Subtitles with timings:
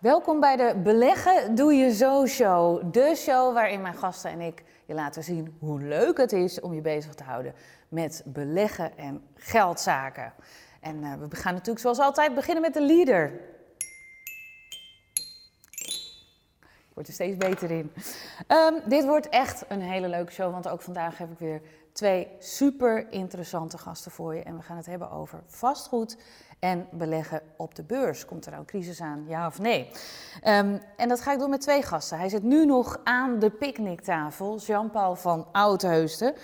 [0.00, 2.92] Welkom bij de Beleggen Doe Je Zo Show.
[2.92, 6.74] De show waarin mijn gasten en ik je laten zien hoe leuk het is om
[6.74, 7.54] je bezig te houden
[7.88, 10.32] met beleggen en geldzaken.
[10.80, 13.32] En uh, we gaan natuurlijk zoals altijd beginnen met de leader.
[16.62, 17.92] Ik word er steeds beter in.
[18.48, 21.60] Um, dit wordt echt een hele leuke show, want ook vandaag heb ik weer
[21.92, 24.42] twee super interessante gasten voor je.
[24.42, 26.16] En we gaan het hebben over vastgoed
[26.60, 28.24] en beleggen op de beurs.
[28.24, 29.88] Komt er nou een crisis aan, ja of nee?
[30.48, 32.18] Um, en dat ga ik doen met twee gasten.
[32.18, 36.34] Hij zit nu nog aan de picknicktafel, Jean-Paul van Oudheusden.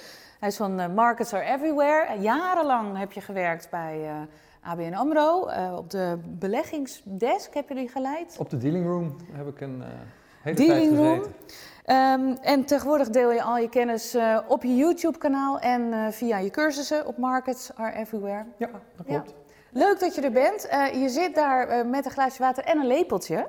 [0.40, 2.20] Hij is van uh, Markets Are Everywhere.
[2.20, 4.16] Jarenlang heb je gewerkt bij uh, eh,
[4.60, 5.48] ABN AMRO.
[5.48, 8.36] Uh, op de beleggingsdesk heb je die geleid?
[8.38, 9.82] Op de dealing room heb ik een
[10.42, 11.22] hele dealing room.
[11.88, 16.38] Um, en tegenwoordig deel je al je kennis uh, op je YouTube-kanaal en uh, via
[16.38, 18.44] je cursussen op Markets Are Everywhere.
[18.58, 19.30] Ja, dat klopt.
[19.30, 19.45] Ja.
[19.76, 20.66] Leuk dat je er bent.
[20.66, 23.48] Uh, je zit daar met een glaasje water en een lepeltje.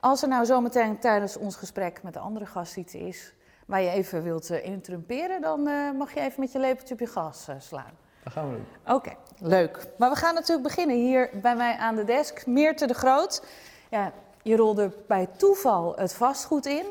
[0.00, 3.34] Als er nou zometeen tijdens ons gesprek met de andere gast iets is
[3.66, 5.62] waar je even wilt interrumperen, dan
[5.96, 7.92] mag je even met je lepeltje op je gas slaan.
[8.24, 8.66] Dat gaan we doen.
[8.82, 9.86] Oké, okay, leuk.
[9.98, 12.46] Maar we gaan natuurlijk beginnen hier bij mij aan de desk.
[12.46, 13.44] Meerte de Groot.
[13.90, 16.84] Ja, je rolde bij toeval het vastgoed in.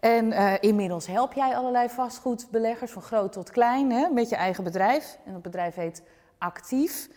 [0.00, 4.64] En uh, inmiddels help jij allerlei vastgoedbeleggers, van groot tot klein, hè, met je eigen
[4.64, 5.18] bedrijf.
[5.24, 6.02] En dat bedrijf heet
[6.38, 7.08] Actief.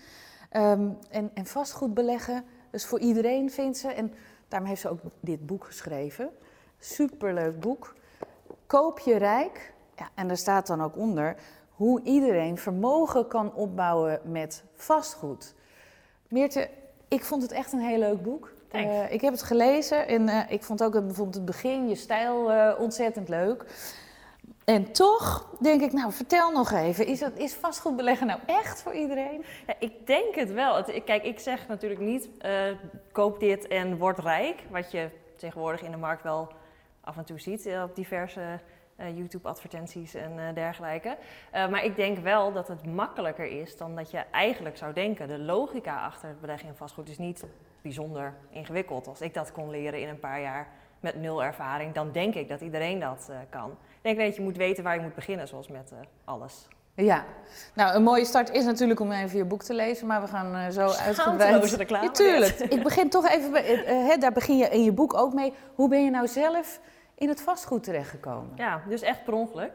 [0.51, 3.87] Um, en, en vastgoed beleggen, dus voor iedereen vindt ze.
[3.87, 4.13] En
[4.47, 6.29] daarom heeft ze ook dit boek geschreven.
[6.79, 7.95] Superleuk boek.
[8.65, 9.73] Koop je rijk.
[9.95, 11.35] Ja, en daar staat dan ook onder
[11.69, 15.53] hoe iedereen vermogen kan opbouwen met vastgoed.
[16.27, 16.69] Meerte,
[17.07, 18.51] ik vond het echt een heel leuk boek.
[18.71, 21.95] Uh, ik heb het gelezen en uh, ik vond ook het, bijvoorbeeld het begin, je
[21.95, 23.65] stijl, uh, ontzettend leuk.
[24.69, 28.93] En toch denk ik, nou vertel nog even, is, dat, is vastgoedbeleggen nou echt voor
[28.93, 29.45] iedereen?
[29.67, 30.83] Ja, ik denk het wel.
[30.83, 32.29] Kijk, ik zeg natuurlijk niet,
[33.11, 34.63] koop dit en word rijk.
[34.69, 36.47] Wat je tegenwoordig in de markt wel
[37.01, 38.59] af en toe ziet op diverse
[39.13, 41.17] YouTube-advertenties en dergelijke.
[41.51, 45.27] maar ik denk wel dat het makkelijker is dan dat je eigenlijk zou denken.
[45.27, 47.43] De logica achter het beleggen in vastgoed is niet
[47.81, 49.07] bijzonder ingewikkeld.
[49.07, 50.67] Als ik dat kon leren in een paar jaar
[50.99, 53.69] met nul ervaring, dan denk ik dat iedereen dat uh, kan.
[53.69, 56.67] Ik denk dat je moet weten waar je moet beginnen, zoals met uh, alles.
[56.93, 57.25] Ja,
[57.73, 60.55] nou een mooie start is natuurlijk om even je boek te lezen, maar we gaan
[60.55, 61.71] uh, zo uitgebreid...
[61.71, 62.03] reclame.
[62.03, 62.59] Ja, tuurlijk.
[62.59, 65.53] ik begin toch even, bij, uh, daar begin je in je boek ook mee.
[65.75, 66.79] Hoe ben je nou zelf
[67.15, 68.51] in het vastgoed terechtgekomen?
[68.55, 69.71] Ja, dus echt per ongeluk.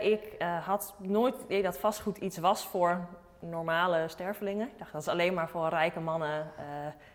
[0.00, 3.06] ik had nooit het idee dat vastgoed iets was voor
[3.38, 4.66] normale stervelingen.
[4.66, 6.46] Ik dacht dat is alleen maar voor rijke mannen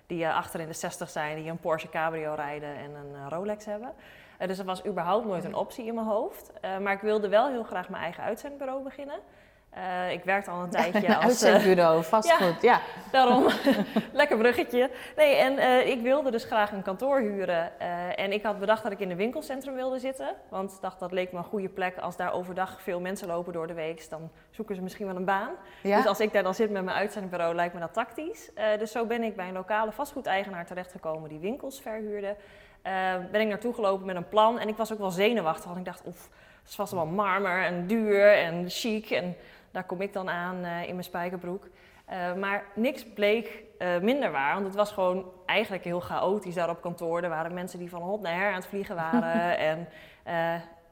[0.09, 3.66] die achter in de 60 zijn, die een Porsche Cabrio rijden en een uh, Rolex
[3.66, 3.94] hebben.
[4.42, 6.52] Uh, dus dat was überhaupt nooit een optie in mijn hoofd.
[6.81, 9.19] maar ik wilde wel heel graag mijn eigen uitzendbureau beginnen.
[9.78, 11.25] Uh, ik werkte al een tijdje als...
[11.25, 12.72] uitzendbureau, uh, vastgoed, ja.
[12.72, 12.81] ja.
[13.12, 13.47] Daarom,
[14.12, 14.90] lekker bruggetje.
[15.16, 17.80] Nee, en uh, ik wilde dus graag een kantoor huren.
[18.18, 20.35] en ik had bedacht dat ik in een winkelcentrum wilde zitten.
[20.50, 21.97] Want ik dacht, dat leek me een goede plek.
[21.97, 25.25] Als daar overdag veel mensen lopen door de week, dan zoeken ze misschien wel een
[25.25, 25.52] baan.
[25.84, 25.97] Ja?
[25.97, 28.51] Dus als ik daar dan zit met mijn uitzendbureau, lijkt me dat tactisch.
[28.80, 32.36] dus zo ben ik bij een lokale vastgoedeigenaar terechtgekomen die winkels verhuurde.
[33.31, 34.59] ben ik naartoe gelopen met een plan.
[34.59, 37.63] En ik was ook wel zenuwachtig, want ik dacht, of het is vast wel marmer
[37.63, 39.36] en duur en chic en
[39.72, 41.68] daar kom ik dan aan uh, in mijn spijkerbroek.
[42.09, 46.69] Uh, maar niks bleek uh, minder waar, want het was gewoon eigenlijk heel chaotisch daar
[46.69, 47.24] op kantoor.
[47.24, 49.57] Er waren mensen die van hot naar her aan het vliegen waren.
[49.69, 49.88] en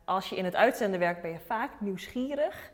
[0.05, 2.71] als je in het uitzenden werkt, ben je vaak nieuwsgierig.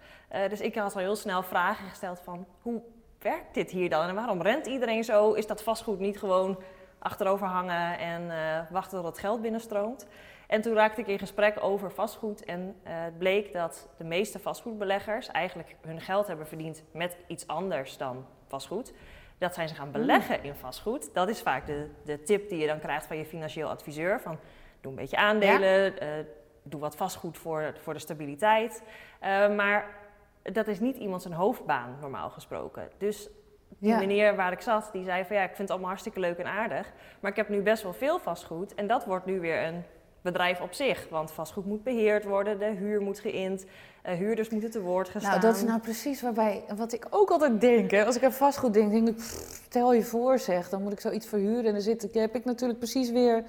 [0.49, 2.81] dus ik had al heel snel vragen gesteld van, hoe
[3.19, 4.07] werkt dit hier dan?
[4.07, 5.33] En waarom rent iedereen zo?
[5.33, 6.59] Is dat vastgoed niet gewoon
[6.99, 8.31] achterover hangen en
[8.69, 10.07] wachten tot het geld binnenstroomt?
[10.53, 14.39] En toen raakte ik in gesprek over vastgoed en uh, het bleek dat de meeste
[14.39, 18.93] vastgoedbeleggers eigenlijk hun geld hebben verdiend met iets anders dan vastgoed.
[19.37, 21.13] Dat zijn ze gaan beleggen in vastgoed.
[21.13, 24.21] Dat is vaak de, de tip die je dan krijgt van je financieel adviseur.
[24.21, 24.39] Van
[24.81, 26.17] doe een beetje aandelen, ja.
[26.17, 26.25] uh,
[26.63, 28.83] doe wat vastgoed voor, voor de stabiliteit.
[29.23, 29.85] Uh, maar
[30.41, 32.89] dat is niet iemand zijn hoofdbaan normaal gesproken.
[32.97, 33.29] Dus
[33.67, 33.97] die ja.
[33.97, 36.47] meneer waar ik zat, die zei van ja, ik vind het allemaal hartstikke leuk en
[36.47, 36.93] aardig.
[37.19, 39.83] Maar ik heb nu best wel veel vastgoed en dat wordt nu weer een
[40.23, 41.07] bedrijf op zich.
[41.09, 43.65] Want vastgoed moet beheerd worden, de huur moet geïnd,
[44.05, 47.29] uh, huurders moeten te woord gaan Nou, dat is nou precies waarbij, wat ik ook
[47.29, 47.91] altijd denk.
[47.91, 48.05] Hè.
[48.05, 50.99] Als ik aan vastgoed denk, denk ik, pff, stel je voor zeg, dan moet ik
[50.99, 51.65] zoiets verhuren.
[51.65, 53.43] En dan zit ik, heb ik natuurlijk precies weer...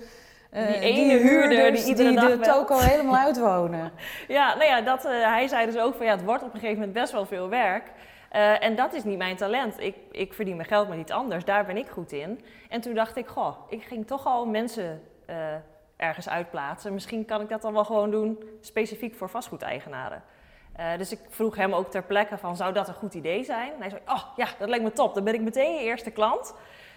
[0.52, 3.92] Uh, die ene die huurder die iedere die dag de toko helemaal uitwonen.
[4.28, 6.60] ja, nou ja, dat, uh, hij zei dus ook van ja, het wordt op een
[6.60, 7.90] gegeven moment best wel veel werk.
[8.32, 9.80] Uh, en dat is niet mijn talent.
[9.80, 11.44] Ik, ik verdien mijn geld met iets anders.
[11.44, 12.44] Daar ben ik goed in.
[12.68, 15.00] En toen dacht ik, goh, ik ging toch al mensen
[15.96, 16.93] ergens uitplaatsen.
[16.93, 20.23] Misschien kan ik dat dan wel gewoon doen specifiek voor vastgoedeigenaren.
[20.81, 23.73] Uh, dus ik vroeg hem ook ter plekke van, zou dat een goed idee zijn?
[23.73, 25.14] En hij zei, oh ja, dat lijkt me top.
[25.14, 26.55] Dan ben ik meteen je eerste klant.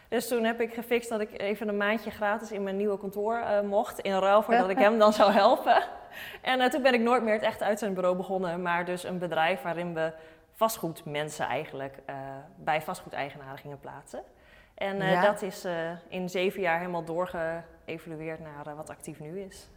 [0.07, 3.39] Dus toen heb ik gefixt dat ik even een maandje gratis in mijn nieuwe kantoor
[3.39, 3.99] uh, mocht.
[3.99, 5.83] In ruil voor dat ik hem dan zou helpen.
[6.41, 8.61] En uh, toen ben ik nooit meer het echt uit zijn bureau begonnen.
[8.61, 10.11] Maar dus een bedrijf waarin we
[10.53, 11.99] vastgoedmensen eigenlijk
[12.55, 14.23] bij vastgoedeigenaren gingen plaatsen.
[14.75, 15.21] En ja.
[15.21, 15.67] dat is
[16.07, 17.03] in zeven jaar helemaal
[17.87, 19.69] doorgeëvolueerd naar wat actief nu is.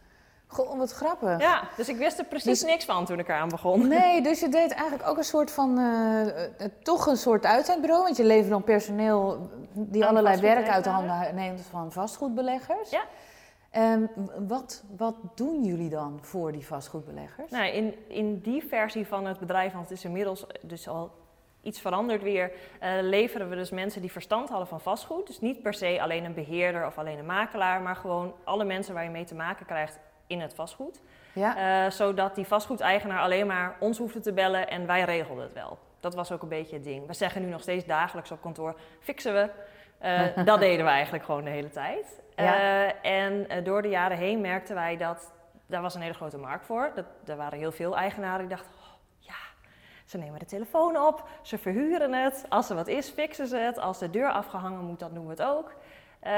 [0.47, 1.39] Goh, wat grappig.
[1.39, 3.87] Ja, dus ik wist er precies dus, niks van toen ik eraan begon.
[3.87, 6.27] Nee, dus je deed eigenlijk ook een soort van, uh,
[6.83, 8.03] toch een soort uitzendbureau.
[8.03, 12.89] Want je levert dan personeel die allerlei werk uit de handen neemt van vastgoedbeleggers.
[12.89, 13.03] Ja.
[13.93, 14.09] Um,
[14.47, 17.51] wat, wat doen jullie dan voor die vastgoedbeleggers?
[17.51, 21.11] Nou, in, in die versie van het bedrijf, want het is inmiddels dus al
[21.61, 22.51] iets veranderd weer,
[22.83, 25.27] uh, leveren we dus mensen die verstand hadden van vastgoed.
[25.27, 28.93] Dus niet per se alleen een beheerder of alleen een makelaar, maar gewoon alle mensen
[28.93, 31.01] waar je mee te maken krijgt in het vastgoed.
[31.33, 31.85] Ja.
[31.85, 35.77] Uh, zodat die vastgoedeigenaar alleen maar ons hoefde te bellen en wij regelden het wel.
[35.99, 37.07] Dat was ook een beetje het ding.
[37.07, 39.49] We zeggen nu nog steeds dagelijks op kantoor, fixen we.
[40.03, 42.19] Uh, dat deden we eigenlijk gewoon de hele tijd.
[42.35, 43.01] Ja.
[43.01, 45.31] En door de jaren heen merkten wij dat
[45.71, 46.91] daar was een hele grote markt voor.
[46.95, 48.71] Dat, er waren heel veel eigenaren die dachten,
[50.11, 52.45] ze nemen de telefoon op, ze verhuren het.
[52.49, 53.79] Als er wat is, fixen ze het.
[53.79, 55.73] Als de deur afgehangen moet, dan doen we het ook.
[56.23, 56.29] Uh,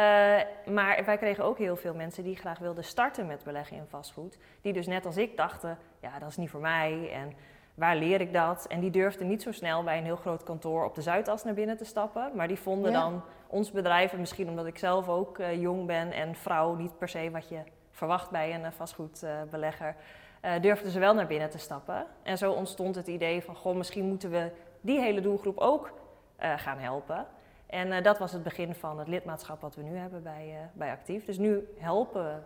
[0.74, 4.38] maar wij kregen ook heel veel mensen die graag wilden starten met beleggen in vastgoed.
[4.62, 7.34] Die dus net als ik dachten, ja, dat is niet voor mij en
[7.74, 8.66] waar leer ik dat?
[8.68, 11.54] En die durfden niet zo snel bij een heel groot kantoor op de Zuidas naar
[11.54, 12.32] binnen te stappen.
[12.36, 13.00] Maar die vonden Ja.
[13.00, 16.98] dan ons bedrijf, en misschien omdat ik zelf ook eh, jong ben en vrouw, niet
[16.98, 17.60] per se wat je
[17.92, 19.96] verwacht bij een eh, vastgoedbelegger,
[20.44, 22.06] eh, durfden ze wel naar binnen te stappen.
[22.24, 24.52] En zo ontstond het idee van, goh, misschien moeten we
[24.82, 25.92] die hele doelgroep ook
[26.36, 27.26] eh, gaan helpen.
[27.68, 30.92] En eh, dat was het begin van het lidmaatschap wat we nu hebben bij, bij
[30.92, 31.26] Actief.
[31.26, 32.44] Dus nu helpen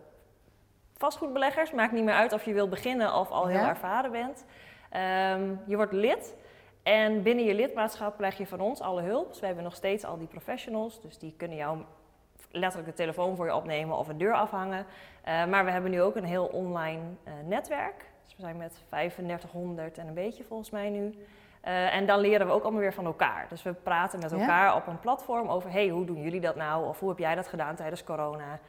[0.94, 1.72] vastgoedbeleggers.
[1.72, 3.70] Maakt niet meer uit of je wil beginnen of al heel Ja.
[3.70, 4.46] ervaren bent.
[4.90, 6.36] Ehm, je wordt lid
[6.84, 9.28] en binnen je lidmaatschap krijg je van ons alle hulp.
[9.28, 11.02] Dus we hebben nog steeds al die professionals.
[11.02, 11.78] Dus die kunnen jou
[12.52, 14.86] letterlijk de telefoon voor je opnemen of een deur afhangen.
[15.24, 18.06] Eh, maar we hebben nu ook een heel online eh, netwerk.
[18.26, 21.16] Dus we zijn met 3500 en een beetje volgens mij nu.
[21.66, 23.46] Uh, en dan leren we ook allemaal weer van elkaar.
[23.50, 24.38] Dus we praten met Ja.
[24.38, 26.88] elkaar op een platform over: hey, hoe doen jullie dat nou?
[26.88, 28.60] Of hoe heb jij dat gedaan tijdens corona?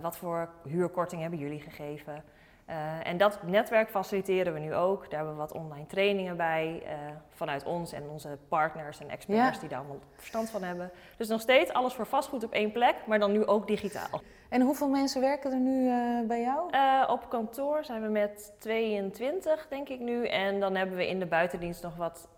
[0.00, 2.24] Wat voor huurkorting hebben jullie gegeven?
[2.70, 5.00] Uh, en dat netwerk faciliteren we nu ook.
[5.10, 6.82] Daar hebben we wat online trainingen bij
[7.30, 9.60] vanuit ons en onze partners en experts Ja.
[9.60, 10.90] die daar allemaal verstand van hebben.
[11.16, 14.20] Dus nog steeds alles voor vastgoed op één plek, maar dan nu ook digitaal.
[14.48, 16.70] En hoeveel mensen werken er nu eh, bij jou?
[17.10, 20.26] Op kantoor zijn we met 22, denk ik nu.
[20.26, 22.28] En dan hebben we in de buitendienst nog wat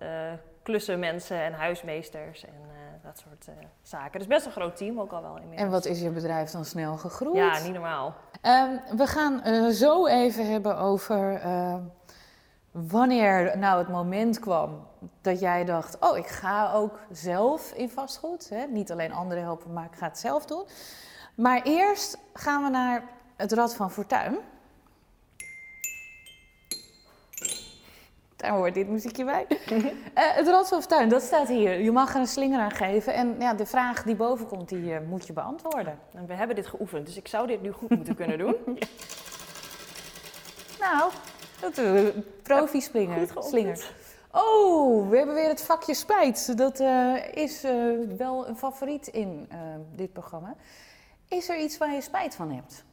[0.63, 2.53] klussenmensen en huismeesters en
[3.09, 4.19] dat soort zaken.
[4.19, 5.61] Dus best een groot team ook al wel inmiddels.
[5.61, 7.37] En wat is je bedrijf dan snel gegroeid?
[7.37, 8.15] Ja, niet normaal.
[8.43, 11.77] Um, we gaan uh, zo even hebben over uh,
[12.71, 14.87] wanneer nou het moment kwam
[15.21, 18.49] dat jij dacht: Oh, ik ga ook zelf in vastgoed.
[18.49, 18.67] Hè?
[18.67, 20.67] Niet alleen anderen helpen, maar ik ga het zelf doen.
[21.35, 23.03] Maar eerst gaan we naar
[23.37, 24.39] het Rad van Fortuin.
[28.39, 29.47] Daar hoort dit muziekje bij.
[29.73, 31.81] uh, het Fortuin, dat staat hier.
[31.81, 33.15] Je mag er een slinger aan geven.
[33.15, 35.99] En ja, de vraag die boven komt, die uh, moet je beantwoorden.
[36.15, 38.57] En we hebben dit geoefend, dus ik zou dit nu goed moeten kunnen doen.
[40.85, 41.11] nou,
[41.61, 43.29] dat we profi slinger.
[43.29, 43.91] Goed slinger.
[44.33, 46.59] Oh, we hebben weer het vakje spijt.
[46.59, 47.63] Dat uh, is
[48.17, 49.49] wel een favoriet in
[49.95, 50.55] dit programma.
[51.29, 52.85] Is er iets waar je spijt van hebt?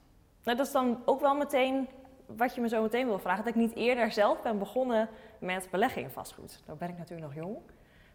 [0.44, 1.88] Nou, dat is dan ook wel meteen
[2.26, 3.44] wat je me zo meteen wil vragen.
[3.44, 6.64] Dat ik niet eerder zelf ben begonnen met beleggen in vastgoed.
[6.66, 7.58] Dan ben ik natuurlijk nog jong.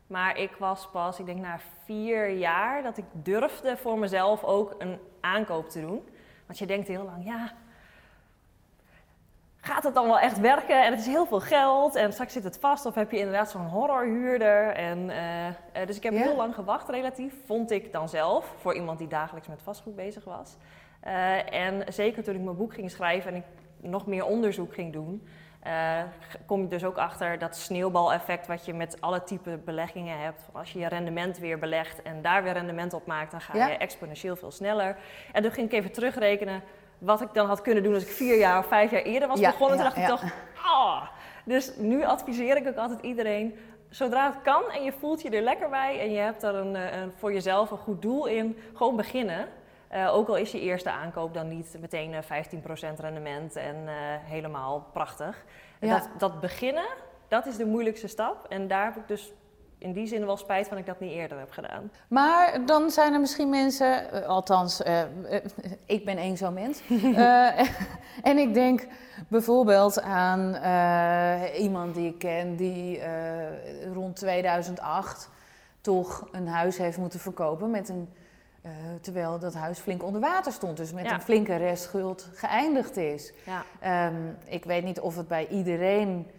[0.07, 4.75] Maar ik was pas, ik denk na vier jaar, dat ik durfde voor mezelf ook
[4.79, 6.09] een aankoop te doen.
[6.47, 7.53] Want je denkt heel lang, ja,
[9.61, 10.85] gaat het dan wel echt werken?
[10.85, 12.87] En het is heel veel geld en straks zit het vast.
[12.87, 14.69] Of heb je inderdaad zo'n horrorhuurder?
[14.69, 16.23] En, uh, dus ik heb Ja.
[16.23, 20.25] heel lang gewacht relatief, vond ik dan zelf, voor iemand die dagelijks met vastgoed bezig
[20.25, 20.57] was.
[21.07, 23.45] Uh, en zeker toen ik mijn boek ging schrijven en ik
[23.91, 25.27] nog meer onderzoek ging doen,
[25.67, 26.03] uh,
[26.47, 30.43] kom je dus ook achter dat sneeuwbaleffect wat je met alle type beleggingen hebt.
[30.43, 33.57] Van als je je rendement weer belegt en daar weer rendement op maakt, dan ga
[33.57, 33.67] Ja.
[33.67, 34.97] je exponentieel veel sneller.
[35.33, 36.63] En toen ging ik even terugrekenen
[36.99, 39.39] wat ik dan had kunnen doen als ik vier jaar of vijf jaar eerder was
[39.41, 39.77] Ja, begonnen.
[39.79, 40.33] ja, toen dacht ik toch,
[40.65, 41.03] ah.
[41.45, 45.43] Dus nu adviseer ik ook altijd iedereen, zodra het kan en je voelt je er
[45.43, 48.59] lekker bij en je hebt er een, eh, een, voor jezelf een goed doel in,
[48.75, 49.49] gewoon beginnen.
[49.95, 52.19] Uh, ook al is je eerste aankoop dan niet meteen uh,
[52.97, 53.93] 15% rendement en uh,
[54.23, 55.45] helemaal prachtig.
[55.81, 55.99] Ja.
[55.99, 56.87] Dat, dat beginnen,
[57.29, 58.47] dat is de moeilijkste stap.
[58.49, 59.33] En daar heb ik dus
[59.79, 61.91] in die zin wel spijt van dat ik dat niet eerder heb gedaan.
[62.09, 65.39] Maar dan zijn er misschien mensen, althans, uh, uh,
[65.87, 66.81] ik ben één zo'n mens.
[66.89, 67.59] Uh,
[68.31, 68.87] en ik denk
[69.29, 70.55] bijvoorbeeld aan
[71.55, 73.01] iemand die ik ken die
[73.93, 75.31] rond 2008
[75.81, 78.09] toch een huis heeft moeten verkopen met een
[78.63, 81.15] Eh, terwijl dat huis flink onder water stond, dus met Ja.
[81.15, 83.33] een flinke restschuld geëindigd is.
[83.47, 83.65] Ja.
[83.81, 84.15] Ehm,
[84.45, 86.31] ik weet niet of het bij iedereen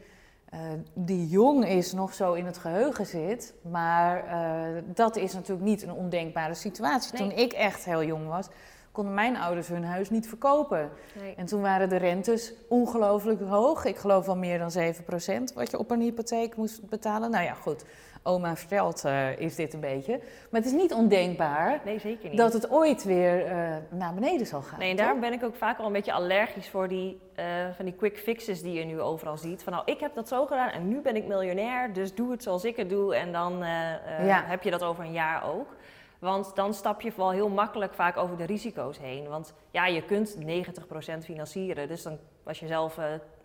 [0.50, 0.60] eh,
[0.94, 3.54] die jong is nog zo in het geheugen zit.
[3.62, 7.12] Maar eh, dat is natuurlijk niet een ondenkbare situatie.
[7.20, 7.22] Nee.
[7.30, 8.48] Toen ik echt heel jong was,
[8.92, 10.90] konden mijn ouders hun huis niet verkopen.
[11.22, 11.36] Nee.
[11.36, 13.86] En toen waren de rentes ongelooflijk hoog.
[13.86, 17.32] Ik geloof wel meer dan 7% wat je op een hypotheek moest betalen.
[17.32, 17.86] Nou ja, goed.
[18.24, 20.18] Oma vertelt eh, is dit een beetje.
[20.50, 22.38] Maar het is niet ondenkbaar nee, zeker niet.
[22.38, 24.80] dat het ooit weer eh, naar beneden zal gaan.
[24.80, 25.06] Nee, en toch?
[25.06, 28.18] daarom ben ik ook vaak al een beetje allergisch voor die, eh, van die quick
[28.18, 29.64] fixes die je nu overal ziet.
[29.64, 32.44] Van nou, ik heb dat zo gedaan en nu ben ik miljonair, dus doe het
[32.44, 33.16] zoals ik het doe.
[33.16, 34.44] En dan Ja.
[34.46, 35.76] heb je dat over een jaar ook.
[36.20, 39.28] Want dan stap je wel heel makkelijk vaak over de risico's heen.
[39.28, 41.88] Want ja, je kunt 90% financieren.
[41.88, 42.98] Dus dan, als je zelf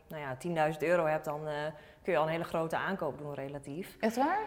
[0.09, 0.37] nou ja,
[0.73, 1.40] 10.000 euro hebt, dan
[2.02, 3.97] kun je al een hele grote aankoop doen relatief.
[4.00, 4.40] Echt waar?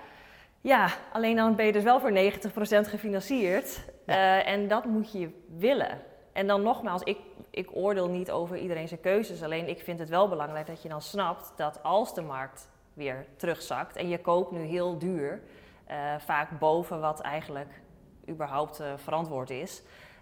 [0.61, 3.79] Ja, alleen dan ben je dus wel voor 90% gefinancierd.
[4.05, 4.13] Ja.
[4.13, 6.01] Eh, en dat moet je willen.
[6.33, 7.17] En dan nogmaals, ik,
[7.49, 9.43] ik oordeel niet over iedereen zijn keuzes.
[9.43, 13.25] Alleen ik vind het wel belangrijk dat je dan snapt dat als de markt weer
[13.35, 15.41] terugzakt en je koopt nu heel duur,
[15.85, 17.81] eh, vaak boven wat eigenlijk
[18.29, 19.81] überhaupt eh, verantwoord is.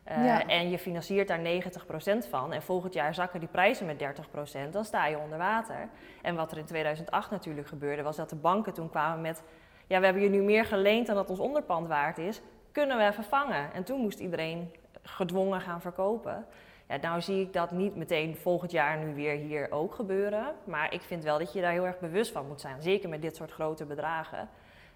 [0.10, 0.48] Ja.
[0.48, 4.86] En je financiert daar 90% van en volgend jaar zakken die prijzen met 30%, dan
[4.86, 5.90] sta je onder water.
[6.22, 9.44] En wat er in 2008 natuurlijk gebeurde, was dat de banken toen kwamen met
[9.88, 12.42] ja, we hebben je nu meer geleend dan dat ons onderpand waard is.
[12.72, 13.74] Kunnen we vervangen?
[13.74, 14.72] En toen moest iedereen
[15.04, 16.46] gedwongen gaan verkopen.
[16.88, 20.56] Ja, nou zie ik dat niet meteen volgend jaar nu weer hier ook gebeuren.
[20.64, 22.82] Maar ik vind wel dat je daar heel erg bewust van moet zijn.
[22.82, 24.50] Zeker met dit soort grote bedragen.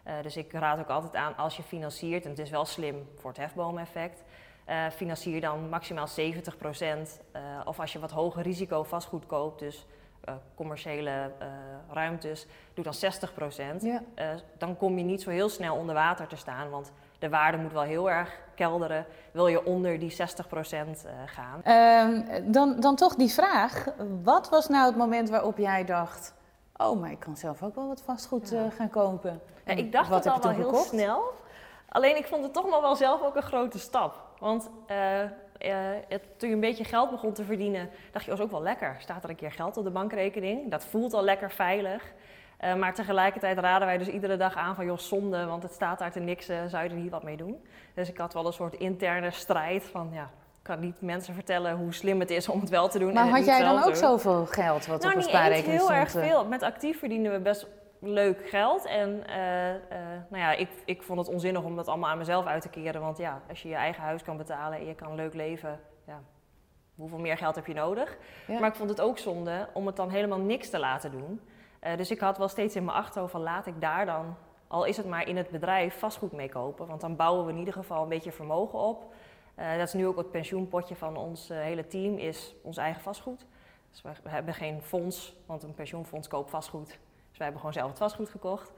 [0.03, 3.07] Eh, dus ik raad ook altijd aan als je financiert, en het is wel slim
[3.15, 4.23] voor het hefboomeffect.
[4.65, 7.21] eh financier dan maximaal 70%.
[7.31, 9.85] eh, of als je wat hoger risico vastgoed koopt, dus
[10.23, 11.47] eh, commerciële eh,
[11.91, 13.81] ruimtes, doe dan 60%.
[13.81, 14.01] Ja.
[14.15, 16.69] Eh, dan kom je niet zo heel snel onder water te staan.
[16.69, 19.05] Want de waarde moet wel heel erg kelderen.
[19.31, 21.63] Wil je onder die 60% eh, gaan?
[21.63, 23.85] Ehm, dan, dan toch die vraag.
[24.23, 26.33] Wat was nou het moment waarop jij dacht...
[26.77, 28.69] Oh, maar ik kan zelf ook wel wat vastgoed Ja.
[28.69, 29.41] gaan kopen.
[29.65, 31.23] Ja, En ik dacht heb al wel heel snel.
[31.89, 34.15] Alleen ik vond het toch nog wel zelf ook een grote stap.
[34.39, 34.69] Want
[36.07, 38.61] het- toen je een beetje geld begon te verdienen, dacht je, oh, is ook wel
[38.61, 38.95] lekker.
[38.99, 40.71] Staat er een keer geld op de bankrekening?
[40.71, 42.03] Dat voelt al lekker veilig.
[42.57, 45.99] Eh, maar tegelijkertijd raden wij dus iedere dag aan van, joh, zonde, want het staat
[45.99, 47.65] daar te niks, eh, zou je er niet wat mee doen?
[47.93, 51.75] Dus ik had wel een soort interne strijd van, ja, ik kan niet mensen vertellen
[51.77, 53.07] hoe slim het is om het wel te doen.
[53.07, 53.95] en Maar had niet jij dan ook doen.
[53.95, 55.99] zoveel geld wat Nou, op een niet eens spaarrekening heel stond?
[55.99, 56.23] erg eh?
[56.29, 56.45] veel.
[56.45, 57.67] Met actief verdienen we best
[58.01, 58.85] leuk geld.
[58.85, 59.81] En eh, eh,
[60.29, 63.01] nou ja, ik, ik vond het onzinnig om dat allemaal aan mezelf uit te keren.
[63.01, 66.21] Want ja, als je je eigen huis kan betalen en je kan leuk leven, ja,
[66.95, 68.17] hoeveel meer geld heb je nodig?
[68.47, 68.59] Ja.
[68.59, 71.41] Maar ik vond het ook zonde om het dan helemaal niks te laten doen.
[71.79, 74.35] Eh, dus ik had wel steeds in mijn achterhoofd van laat ik daar dan,
[74.67, 76.87] al is het maar in het bedrijf, vastgoed mee kopen.
[76.87, 79.13] Want dan bouwen we in ieder geval een beetje vermogen op.
[79.55, 83.45] Dat is nu ook het pensioenpotje van ons hele team, is ons eigen vastgoed.
[83.89, 86.99] Dus we hebben geen fonds, want een pensioenfonds koopt vastgoed.
[87.31, 88.71] Dus wij hebben gewoon zelf het vastgoed gekocht.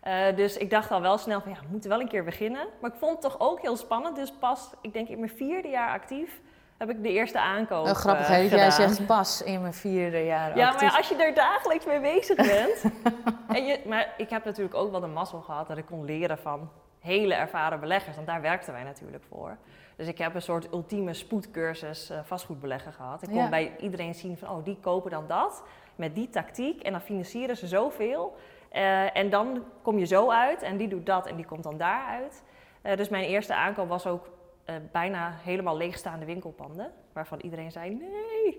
[0.00, 2.66] Eh, dus ik dacht al wel snel van ja, we moeten wel een keer beginnen.
[2.80, 4.16] Maar ik vond het toch ook heel spannend.
[4.16, 6.40] Dus pas, ik denk in mijn vierde jaar actief,
[6.78, 10.24] heb ik de eerste aankoop Oh, grappig eh, hè, jij zegt pas in mijn vierde
[10.24, 10.88] jaar Ja, actief.
[10.88, 12.84] maar als je er dagelijks mee bezig bent.
[13.56, 16.38] en je, maar ik heb natuurlijk ook wel de mazzel gehad dat ik kon leren
[16.38, 18.14] van hele ervaren beleggers.
[18.16, 19.56] Want daar werkten wij natuurlijk voor.
[19.96, 23.22] Dus ik heb een soort ultieme spoedcursus eh, vastgoedbeleggen gehad.
[23.22, 23.48] Ik kon Ja.
[23.48, 25.62] bij iedereen zien van, oh, die kopen dan dat
[26.00, 26.82] met die tactiek.
[26.82, 28.36] En dan financieren ze zoveel.
[28.70, 31.76] Eh, en dan kom je zo uit en die doet dat en die komt dan
[31.76, 32.42] daaruit.
[32.82, 34.28] Eh dus mijn eerste aankoop was ook
[34.64, 36.92] eh, bijna helemaal leegstaande winkelpanden.
[37.12, 38.58] Waarvan iedereen zei, nee,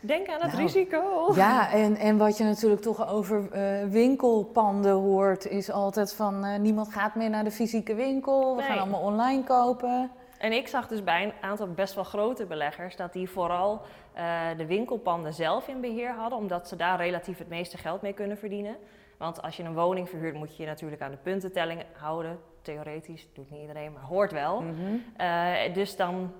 [0.00, 1.02] denk aan het Nou, risico.
[1.34, 3.48] Ja, en, en wat je natuurlijk toch over
[3.90, 8.54] winkelpanden hoort, is altijd van niemand gaat meer naar de fysieke winkel.
[8.56, 8.70] We Nee.
[8.70, 10.10] gaan allemaal online kopen.
[10.38, 13.80] En ik zag dus bij een aantal best wel grote beleggers dat die vooral
[14.12, 18.12] eh, de winkelpanden zelf in beheer hadden, omdat ze daar relatief het meeste geld mee
[18.12, 18.76] kunnen verdienen.
[19.16, 22.38] Want als je een woning verhuurt, moet je je natuurlijk aan de puntentelling houden.
[22.62, 24.60] Theoretisch, doet niet iedereen, maar hoort wel.
[24.60, 24.96] Mhm.
[25.16, 26.32] Eh, dus dan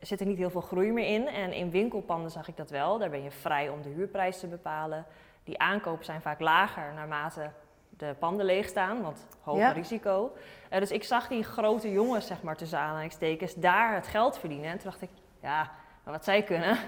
[0.00, 1.28] zit er niet heel veel groei meer in.
[1.28, 2.98] En in winkelpanden zag ik dat wel.
[2.98, 5.06] Daar ben je vrij om de huurprijs te bepalen.
[5.44, 7.50] Die aankopen zijn vaak lager naarmate
[7.88, 9.70] de panden leeg staan, want hoger Ja.
[9.72, 10.32] risico.
[10.68, 14.70] Eh, dus ik zag die grote jongens, zeg maar, tussen aanhalingstekens, daar het geld verdienen.
[14.70, 15.10] En toen dacht ik,
[15.42, 15.70] ja,
[16.04, 16.78] maar wat zij kunnen,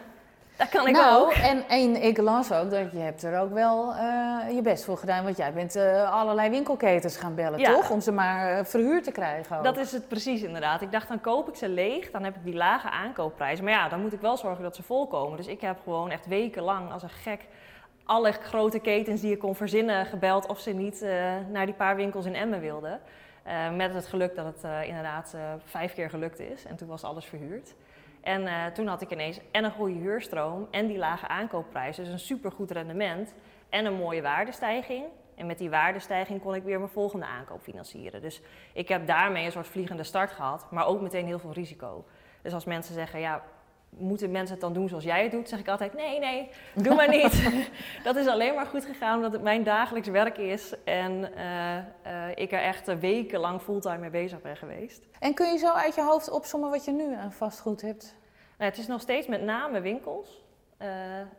[0.57, 1.33] dat kan ik nou, ook.
[1.33, 4.97] En, en ik las ook dat je hebt er ook wel eh, je best voor
[4.99, 5.25] gedaan.
[5.25, 7.75] Want jij bent eh, allerlei winkelketens gaan bellen, Ja.
[7.75, 7.91] toch?
[7.91, 9.65] Om ze maar eh, verhuurd te krijgen ook.
[9.65, 10.83] Dat is het precies inderdaad.
[10.83, 13.61] Ik dacht, dan koop ik ze leeg, dan heb ik die lage aankoopprijs.
[13.61, 15.37] Maar ja, dan moet ik wel zorgen dat ze volkomen.
[15.37, 17.41] Dus ik heb gewoon echt wekenlang als een gek
[18.05, 21.07] alle grote ketens die je kon verzinnen gebeld of ze niet
[21.51, 23.01] naar die paar winkels in Emmen wilden.
[23.47, 26.65] Uh, met het geluk dat het uh, inderdaad uh, vijf keer gelukt is.
[26.65, 27.75] En toen was alles verhuurd.
[28.27, 31.97] En toen had ik ineens en een goede huurstroom en die lage aankoopprijs.
[31.97, 33.35] Dus een supergoed rendement
[33.69, 35.05] en een mooie waardestijging.
[35.35, 38.23] En met die waardestijging kon ik weer mijn volgende aankoop financieren.
[38.23, 38.41] Dus
[38.73, 42.05] ik heb daarmee een soort vliegende start gehad, maar ook meteen heel veel risico.
[42.43, 43.43] Dus als mensen zeggen, ja,
[43.99, 45.49] moeten mensen het dan doen zoals jij het doet?
[45.49, 47.51] Zeg ik altijd, nee, nee, doe maar niet.
[48.05, 50.75] dat is alleen maar goed gegaan omdat het mijn dagelijks werk is.
[50.85, 51.83] En uh, uh,
[52.35, 55.03] ik er echt wekenlang fulltime mee bezig ben geweest.
[55.19, 58.17] En kun je zo uit je hoofd opzommen wat je nu aan vastgoed hebt?
[58.59, 60.45] Nou, het is nog steeds met name winkels.
[60.83, 60.89] Uh,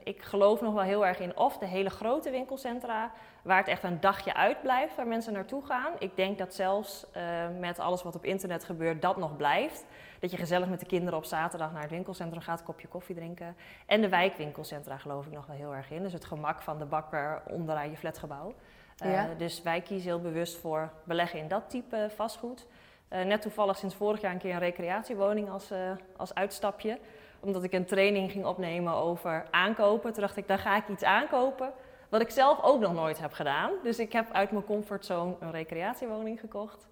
[0.03, 3.11] ik geloof nog wel heel erg in of de hele grote winkelcentra,
[3.41, 5.93] waar het echt een dagje uitblijft, waar mensen naartoe gaan.
[5.99, 7.05] Ik denk dat zelfs
[7.59, 9.85] met alles wat op internet gebeurt, dat nog blijft.
[10.19, 13.15] Dat je gezellig met de kinderen op zaterdag naar het winkelcentrum gaat, een kopje koffie
[13.15, 13.55] drinken.
[13.85, 16.03] En de wijkwinkelcentra geloof ik nog wel heel erg in.
[16.03, 18.53] Dus het gemak van de bakker onderaan je flatgebouw.
[19.05, 19.27] Uh, ja.
[19.37, 22.67] Dus wij kiezen heel bewust voor beleggen in dat type vastgoed.
[23.09, 25.71] net toevallig sinds vorig jaar een keer een recreatiewoning als,
[26.17, 26.99] als uitstapje
[27.39, 30.13] omdat ik een training ging opnemen over aankopen.
[30.13, 31.71] Toen dacht ik, dan ga ik iets aankopen
[32.09, 33.71] wat ik zelf ook nog nooit heb gedaan.
[33.83, 36.87] Dus ik heb uit mijn comfortzone een recreatiewoning gekocht.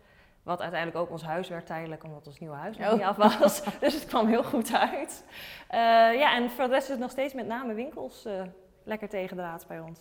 [0.45, 3.63] Wat uiteindelijk ook ons huis werd tijdelijk, omdat ons nieuwe huis nog niet af was.
[3.79, 5.23] dus het kwam heel goed uit.
[5.71, 5.79] Uh,
[6.19, 8.41] ja, en voor de rest is het nog steeds met name winkels uh,
[8.83, 9.99] lekker tegendraads bij ons.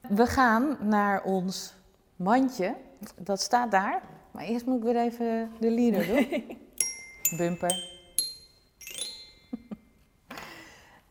[0.00, 1.74] We gaan naar ons
[2.16, 2.74] mandje.
[3.16, 4.02] Dat staat daar.
[4.30, 6.58] Maar eerst moet ik weer even de leader doen.
[7.38, 7.74] Bumper.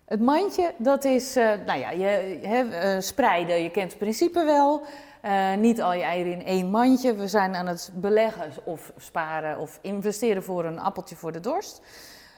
[0.05, 4.85] Het mandje, dat is, uh, nou ja, je, spreiden, je kent het principe wel.
[5.25, 7.15] Uh, niet al je eieren in één mandje.
[7.15, 11.81] We zijn aan het beleggen of sparen of investeren voor een appeltje voor de dorst.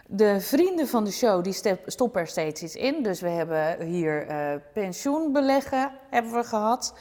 [0.07, 3.03] De vrienden van de show die stoppen er steeds iets in.
[3.03, 4.27] Dus we hebben hier
[4.73, 6.93] pensioenbeleggen hebben we gehad.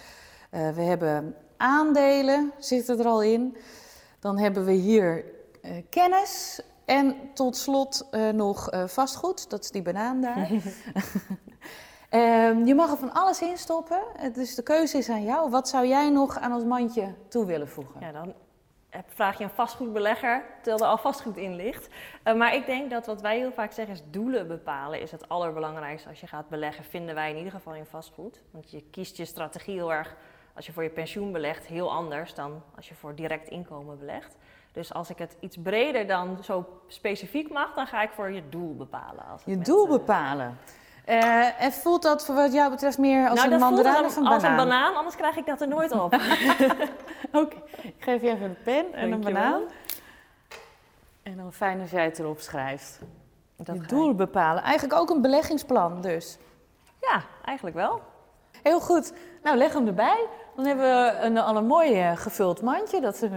[0.50, 3.57] we hebben aandelen, zitten er al in.
[4.21, 5.25] Dan hebben we hier
[5.91, 10.50] kennis en tot slot uh, nog uh, vastgoed, dat is die banaan daar.
[12.15, 14.00] um, je mag er van alles in stoppen,
[14.33, 15.50] dus de keuze is aan jou.
[15.50, 18.00] Wat zou jij nog aan ons mandje toe willen voegen?
[18.00, 18.35] Ja, dan
[19.07, 21.89] vraag je een vastgoedbelegger, terwijl er al vastgoed in ligt.
[22.25, 25.29] Uh, maar ik denk dat wat wij heel vaak zeggen is doelen bepalen is het
[25.29, 28.41] allerbelangrijkste als je gaat beleggen, vinden wij in ieder geval in vastgoed.
[28.50, 30.17] Want je kiest je strategie heel erg,
[30.55, 34.37] als je voor je pensioen belegt, heel anders dan als je voor direct inkomen belegt.
[34.73, 38.49] Dus als ik het iets breder dan zo specifiek mag, dan ga ik voor je
[38.49, 39.25] doel bepalen.
[39.25, 40.59] Als je doel bepalen.
[41.08, 44.23] Uh, en voelt dat voor wat jou betreft meer als nou, een mandarijn of een
[44.23, 44.34] banaan?
[44.34, 46.14] Als een banaan, anders krijg ik dat er nooit op.
[46.14, 46.21] Oké,
[47.32, 47.62] okay.
[47.82, 49.62] ik geef je even een pen en een banaan.
[51.23, 53.00] En dan fijn als jij het erop schrijft.
[53.56, 54.62] Dat je doel bepalen.
[54.62, 56.38] Eigenlijk ook een beleggingsplan dus.
[57.00, 58.02] Ja, eigenlijk wel.
[58.62, 59.12] Heel goed.
[59.43, 60.26] Nou, leg hem erbij.
[60.56, 63.00] Dan hebben we een, al een mooi uh, gevuld mandje.
[63.00, 63.30] Dat er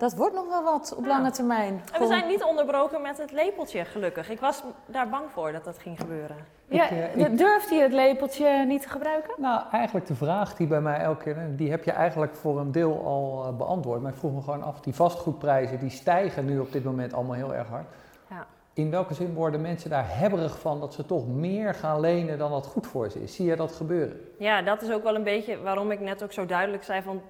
[0.00, 1.82] dat wordt nog wel wat op lange termijn.
[1.92, 4.30] En we zijn niet onderbroken met het lepeltje, gelukkig.
[4.30, 6.36] Ik was daar bang voor dat dat ging gebeuren.
[6.68, 9.34] Ja, ik, uh, durft hij het lepeltje niet te gebruiken?
[9.38, 12.72] Nou, eigenlijk de vraag die bij mij elke keer, die heb je eigenlijk voor een
[12.72, 14.02] deel al uh, beantwoord.
[14.02, 17.36] Maar ik vroeg me gewoon af, die vastgoedprijzen die stijgen nu op dit moment allemaal
[17.36, 17.86] heel erg hard.
[18.30, 18.46] Ja.
[18.72, 22.50] In welke zin worden mensen daar hebberig van dat ze toch meer gaan lenen dan
[22.50, 23.34] dat goed voor ze is?
[23.34, 24.20] Zie je dat gebeuren?
[24.38, 27.22] Ja, dat is ook wel een beetje waarom ik net ook zo duidelijk zei van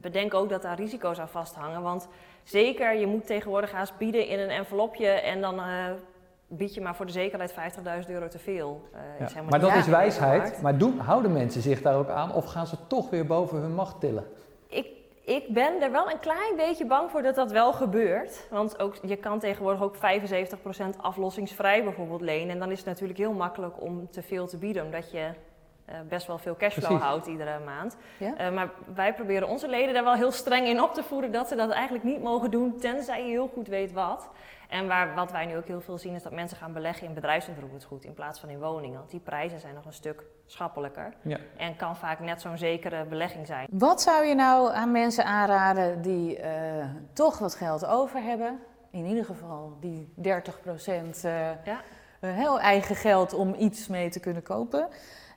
[0.00, 1.82] bedenk ook dat daar risico's aan vasthangen.
[1.82, 2.08] Want
[2.44, 5.64] zeker, je moet tegenwoordig haast bieden in een envelopje en dan uh,
[6.46, 7.54] bied je maar voor de zekerheid
[8.04, 8.88] 50.000 euro te veel.
[8.94, 10.62] Uh, ja, maar dat is wijsheid.
[10.62, 13.74] Maar doen, houden mensen zich daar ook aan of gaan ze toch weer boven hun
[13.74, 14.24] macht tillen?
[14.68, 14.86] Ik,
[15.24, 18.46] ik ben er wel een klein beetje bang voor dat dat wel gebeurt.
[18.50, 20.00] Want ook, je kan tegenwoordig ook 75%
[20.96, 22.50] aflossingsvrij bijvoorbeeld lenen.
[22.50, 25.30] En dan is het natuurlijk heel makkelijk om te veel te bieden, omdat je
[25.90, 27.04] uh, best wel veel cashflow Precies.
[27.04, 27.96] houdt iedere maand.
[28.18, 28.46] Ja?
[28.46, 31.48] Uh, maar wij proberen onze leden daar wel heel streng in op te voeren dat
[31.48, 34.28] ze dat eigenlijk niet mogen doen, tenzij je heel goed weet wat.
[34.68, 37.14] En waar, wat wij nu ook heel veel zien is dat mensen gaan beleggen in
[37.14, 38.98] bedrijfsontroeringsgoed in plaats van in woningen.
[38.98, 41.38] Want die prijzen zijn nog een stuk schappelijker ja.
[41.56, 43.66] en kan vaak net zo'n zekere belegging zijn.
[43.70, 46.44] Wat zou je nou aan mensen aanraden die uh,
[47.12, 48.58] toch wat geld over hebben?
[48.90, 51.20] In ieder geval die 30 procent
[51.64, 51.80] ja.
[52.20, 54.88] heel eigen geld om iets mee te kunnen kopen.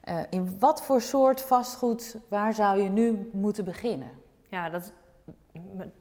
[0.10, 4.12] Uh, in wat voor soort vastgoed, waar zou je nu moeten beginnen?
[4.50, 4.94] Ja, dat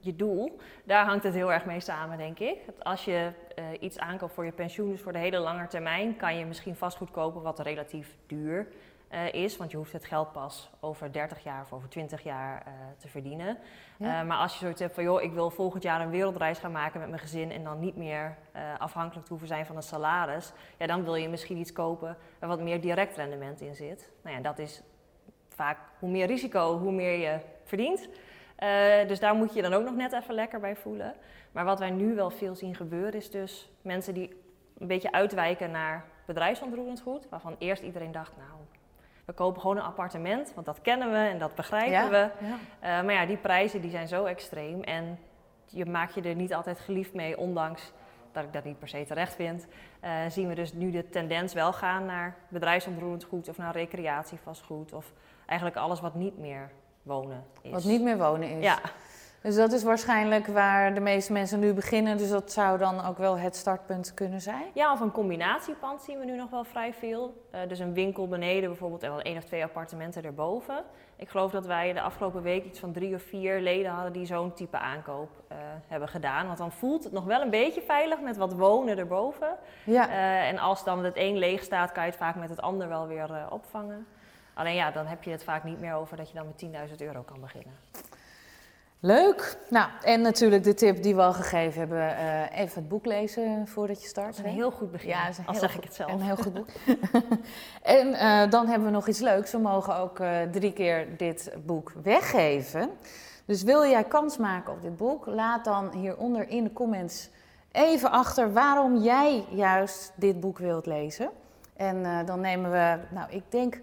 [0.00, 2.58] je doel, daar hangt het heel erg mee samen, denk ik.
[2.78, 6.36] Als je uh, iets aankoopt voor je pensioen, dus voor de hele lange termijn, kan
[6.36, 8.68] je misschien vastgoed kopen wat relatief duur
[9.10, 9.56] uh, is.
[9.56, 13.08] Want je hoeft het geld pas over 30 jaar of over 20 jaar uh, te
[13.08, 13.58] verdienen.
[13.98, 14.20] Ja.
[14.20, 16.72] Uh, maar als je zoiets hebt van, joh, ik wil volgend jaar een wereldreis gaan
[16.72, 18.36] maken met mijn gezin en dan niet meer
[18.78, 22.48] afhankelijk te hoeven zijn van een salaris, ja, dan wil je misschien iets kopen waar
[22.48, 24.10] wat meer direct rendement in zit.
[24.22, 24.82] Nou ja, dat is
[25.48, 28.08] vaak hoe meer risico, hoe meer je verdient.
[29.08, 31.14] dus daar moet je dan ook nog net even lekker bij voelen.
[31.52, 34.36] Maar wat wij nu wel veel zien gebeuren is dus mensen die
[34.78, 37.28] een beetje uitwijken naar bedrijfsontroerend goed.
[37.28, 38.60] Waarvan eerst iedereen dacht, nou,
[39.28, 42.30] we kopen gewoon een appartement, want dat kennen we en dat begrijpen we.
[42.40, 42.48] Uh,
[42.80, 45.18] maar ja, die prijzen die zijn zo extreem en
[45.66, 47.92] je maakt je er niet altijd geliefd mee, ondanks
[48.32, 49.66] dat ik dat niet per se terecht vind.
[50.04, 54.92] Uh, zien we dus nu de tendens wel gaan naar bedrijfsontroerend goed of naar recreatievastgoed
[54.92, 55.12] of
[55.46, 56.70] eigenlijk alles wat niet meer
[57.02, 57.70] wonen is.
[57.70, 58.64] Wat niet meer wonen is.
[58.64, 58.78] Ja.
[59.40, 62.16] Dus dat is waarschijnlijk waar de meeste mensen nu beginnen.
[62.16, 64.64] Dus dat zou dan ook wel het startpunt kunnen zijn?
[64.74, 67.46] Ja, of een combinatiepand zien we nu nog wel vrij veel.
[67.54, 70.84] Uh, dus een winkel beneden bijvoorbeeld en wel één of twee appartementen erboven.
[71.16, 74.26] Ik geloof dat wij de afgelopen week iets van drie of vier leden hadden die
[74.26, 76.46] zo'n type aankoop uh, hebben gedaan.
[76.46, 79.56] Want dan voelt het nog wel een beetje veilig met wat wonen erboven.
[79.84, 80.08] Ja.
[80.08, 82.88] Uh, en als dan het een leeg staat, kan je het vaak met het ander
[82.88, 84.06] wel weer opvangen.
[84.54, 86.96] Alleen ja, dan heb je het vaak niet meer over dat je dan met 10.000
[87.06, 87.72] euro kan beginnen.
[89.00, 89.58] Leuk.
[89.68, 93.66] Nou, en natuurlijk de tip die we al gegeven hebben, uh, even het boek lezen
[93.66, 94.26] voordat je start.
[94.26, 96.10] Dat is een heel goed begin, ja, al zeg ik het zelf.
[96.10, 96.66] Een heel goed boek.
[97.82, 99.52] en uh, dan hebben we nog iets leuks.
[99.52, 102.90] We mogen ook uh, drie keer dit boek weggeven.
[103.44, 107.28] Dus wil jij kans maken op dit boek, laat dan hieronder in de comments
[107.72, 111.30] even achter waarom jij juist dit boek wilt lezen.
[111.76, 113.80] En dan nemen we, nou ik denk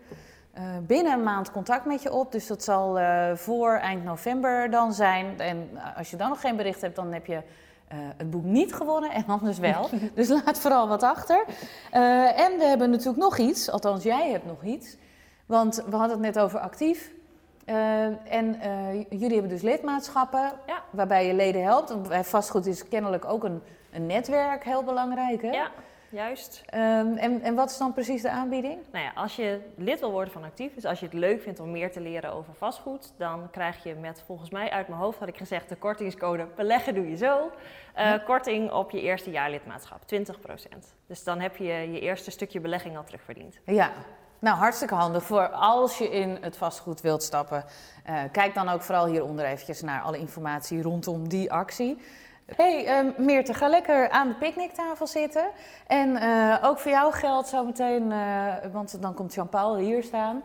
[0.88, 2.32] binnen een maand contact met je op.
[2.32, 5.40] Dus dat zal uh, voor eind november dan zijn.
[5.40, 7.42] En eh, als je dan nog geen bericht hebt, dan heb je
[8.18, 9.90] het boek niet gewonnen en anders wel.
[10.16, 11.46] dus laat vooral wat achter.
[12.36, 14.98] en we hebben natuurlijk nog iets, althans jij hebt nog iets.
[15.46, 17.12] Want we hadden het net over actief.
[18.26, 18.60] en
[19.10, 20.84] jullie hebben dus lidmaatschappen ja.
[20.90, 22.08] waarbij je leden helpt.
[22.08, 25.42] Bij vastgoed is kennelijk ook een, een netwerk heel belangrijk.
[25.42, 25.52] Hè?
[25.52, 25.72] Ja
[26.10, 26.64] juist.
[26.74, 28.78] Um, en, en wat is dan precies de aanbieding?
[28.92, 31.60] Nou ja, als je lid wil worden van Actief, dus als je het leuk vindt
[31.60, 35.20] om meer te leren over vastgoed, dan krijg je met, volgens mij uit mijn hoofd
[35.20, 37.52] had ik gezegd, de kortingscode beleggen doe je zo,
[37.98, 40.96] uh, korting op je eerste jaar lidmaatschap, 20%.
[41.08, 43.60] Dus dan heb je je eerste stukje belegging al terugverdiend.
[43.66, 43.92] Ja,
[44.40, 47.64] nou, hartstikke handig voor als je in het vastgoed wilt stappen.
[48.10, 51.98] Uh, kijk dan ook vooral hieronder eventjes naar alle informatie rondom die actie
[52.56, 55.46] hey, uh, Meerte, ga lekker aan de picknicktafel zitten.
[55.88, 60.42] En uh, ook voor jou geldt zometeen, uh, want dan komt Jean-Paul hier staan.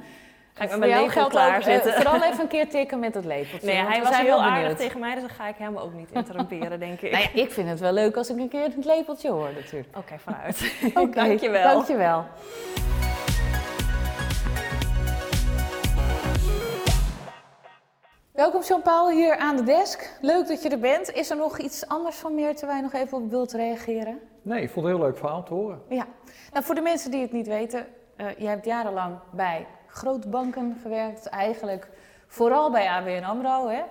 [0.55, 1.93] Ga ik met mijn lepel klaar zitten.
[1.93, 3.67] vooral even een keer tikken met het lepeltje.
[3.67, 6.81] Nee, hij was heel aardig tegen mij, dus dan ga ik hem ook niet interromperen,
[6.81, 7.13] denk ik.
[7.13, 9.97] Nou ja, ik vind het wel leuk als ik een keer het lepeltje hoor, natuurlijk.
[9.97, 10.73] Oké, okay, vanuit.
[10.95, 11.75] okay, dankjewel.
[11.75, 12.25] Dankjewel.
[18.41, 20.19] Welkom Jean-Paul hier aan de desk.
[20.21, 21.13] Leuk dat je er bent.
[21.13, 24.19] Is er nog iets anders van meer terwijl je nog even op wilt reageren?
[24.43, 25.83] Nee, ik vond het een heel leuk verhaal te horen.
[25.89, 26.07] Ja,
[26.53, 31.27] nou voor de mensen die het niet weten, uh, jij hebt jarenlang bij grootbanken gewerkt,
[31.27, 31.89] eigenlijk
[32.27, 33.83] vooral bij ABN AMRO hè?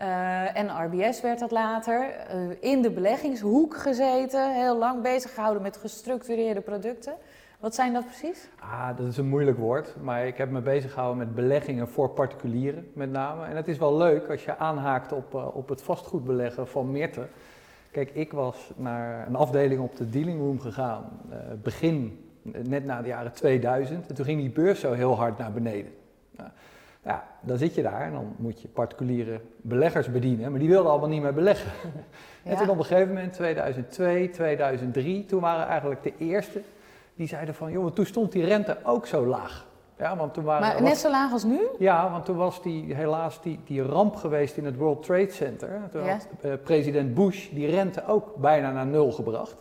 [0.00, 2.14] Uh, en RBS werd dat later.
[2.34, 7.14] Uh, in de beleggingshoek gezeten, heel lang bezig gehouden met gestructureerde producten.
[7.60, 8.48] Wat zijn dat precies?
[8.60, 12.10] Ah, dat is een moeilijk woord, maar ik heb me bezig gehouden met beleggingen voor
[12.10, 13.44] particulieren met name.
[13.44, 17.26] En het is wel leuk als je aanhaakt op, uh, op het vastgoedbeleggen van Meerte.
[17.90, 23.02] Kijk, ik was naar een afdeling op de dealing room gegaan, uh, begin, net na
[23.02, 24.06] de jaren 2000.
[24.08, 25.92] En toen ging die beurs zo heel hard naar beneden.
[26.36, 26.50] Nou,
[27.04, 30.90] ja, dan zit je daar en dan moet je particuliere beleggers bedienen, maar die wilden
[30.90, 31.72] allemaal niet meer beleggen.
[32.42, 32.52] Ja.
[32.52, 36.60] En toen op een gegeven moment, 2002, 2003, toen waren eigenlijk de eerste
[37.16, 39.66] die zeiden van, joh, toen stond die rente ook zo laag.
[39.98, 41.60] Ja, want toen waren, maar net zo laag als nu?
[41.78, 45.80] Ja, want toen was die, helaas die, die ramp geweest in het World Trade Center.
[45.90, 49.56] Toen had uh, president Bush die rente ook bijna naar nul gebracht.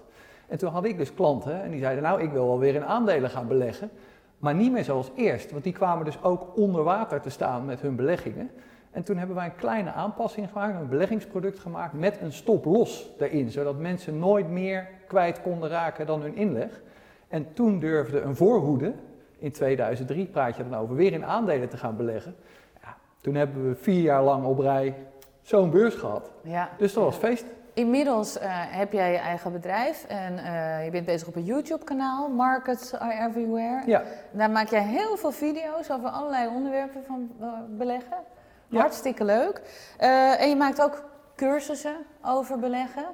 [0.48, 2.86] En toen had ik dus klanten en die zeiden, nou, ik wil wel weer in
[2.86, 3.90] aandelen gaan beleggen.
[4.38, 7.82] Maar niet meer zoals eerst, want die kwamen dus ook onder water te staan met
[7.82, 8.52] hun beleggingen.
[8.92, 13.10] En toen hebben wij een kleine aanpassing gemaakt, een beleggingsproduct gemaakt met een stop los
[13.20, 13.52] erin.
[13.52, 16.82] Zodat mensen nooit meer kwijt konden raken dan hun inleg.
[17.36, 18.94] En toen durfde een voorhoede,
[19.38, 22.36] in 2003 praat je dan over, weer in aandelen te gaan beleggen.
[22.82, 24.96] Ja, toen hebben we vier jaar lang op rij
[25.42, 26.32] zo'n beurs gehad.
[26.42, 26.70] Ja.
[26.78, 27.46] Dus dat was feest.
[27.74, 32.30] Inmiddels uh, heb jij je eigen bedrijf en uh, je bent bezig op een YouTube-kanaal,
[32.30, 33.84] Markets Are Everywhere.
[33.86, 34.04] Ja.
[34.32, 38.18] Daar maak je heel veel video's over allerlei onderwerpen van uh, beleggen.
[38.68, 38.80] Ja.
[38.80, 39.62] Hartstikke leuk.
[40.38, 41.04] en je maakt ook
[41.36, 43.06] cursussen over beleggen.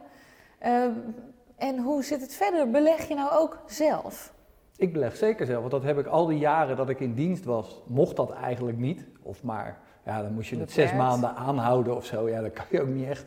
[1.62, 2.70] En hoe zit het verder?
[2.70, 4.34] Beleg je nou ook zelf?
[4.78, 7.46] Ik beleg zeker zelf, want dat heb ik al die jaren dat ik in dienst
[7.46, 9.06] was, mocht dat eigenlijk niet.
[9.22, 12.30] Of maar, ja, dan moest je het zes maanden aanhouden of zo.
[12.30, 13.26] Ja, dat kan je ook niet echt.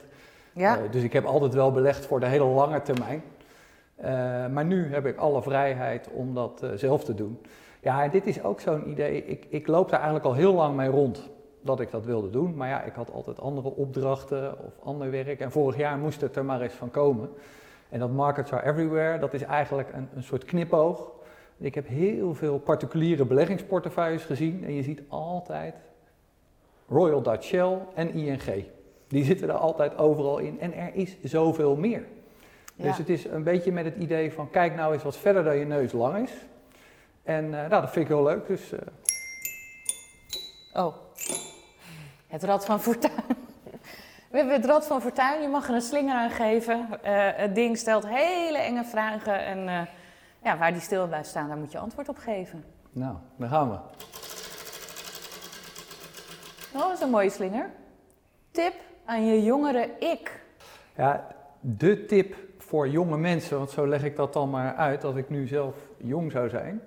[0.52, 0.78] Ja.
[0.78, 3.22] Uh, dus ik heb altijd wel belegd voor de hele lange termijn.
[3.98, 4.06] Uh,
[4.46, 7.38] maar nu heb ik alle vrijheid om dat uh, zelf te doen.
[7.80, 9.26] Ja, en dit is ook zo'n idee.
[9.26, 11.30] Ik, ik loop daar eigenlijk al heel lang mee rond.
[11.60, 12.54] dat ik dat wilde doen.
[12.54, 15.40] Maar ja, ik had altijd andere opdrachten of ander werk.
[15.40, 17.28] En vorig jaar moest het er maar eens van komen.
[17.94, 21.10] En dat Markets Are Everywhere, dat is eigenlijk een, een soort knipoog.
[21.58, 24.64] Ik heb heel veel particuliere beleggingsportefeuilles gezien.
[24.64, 25.74] En je ziet altijd
[26.88, 28.64] Royal Dutch Shell en ING.
[29.08, 30.60] Die zitten er altijd overal in.
[30.60, 32.04] En er is zoveel meer.
[32.76, 35.56] Dus het is een beetje met het idee van kijk nou eens wat verder dan
[35.56, 36.32] je neus lang is.
[37.22, 38.46] En uh, nou, dat vind ik heel leuk.
[38.46, 38.78] Dus, uh...
[40.72, 40.94] Oh,
[42.26, 43.43] het Rad van Fortuin.
[44.34, 46.78] We hebben het Rad van Fortuin, je mag er een slinger aan geven.
[46.78, 46.96] Uh,
[47.34, 49.88] het ding stelt hele enge vragen en
[50.42, 52.64] ja, waar die stil blijft staan, daar moet je antwoord op geven.
[52.92, 53.76] Nou, daar gaan we.
[56.74, 57.70] Oh, dat is een mooie slinger.
[58.50, 60.42] Tip aan je jongere ik.
[60.96, 61.26] Ja,
[61.60, 65.28] de tip voor jonge mensen, want zo leg ik dat dan maar uit als ik
[65.28, 66.80] nu zelf jong zou zijn.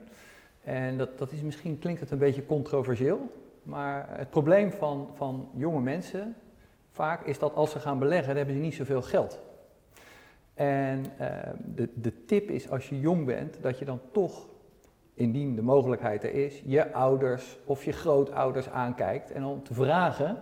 [0.63, 3.31] En dat, dat is misschien, klinkt het een beetje controversieel,
[3.63, 6.35] maar het probleem van, van jonge mensen
[6.97, 9.39] vaak is dat als ze gaan beleggen, dan hebben ze niet zoveel geld.
[10.53, 11.27] En uh,
[11.65, 14.47] de, de tip is als je jong bent, dat je dan toch,
[15.13, 20.37] indien de mogelijkheid er is, je ouders of je grootouders aankijkt en om te vragen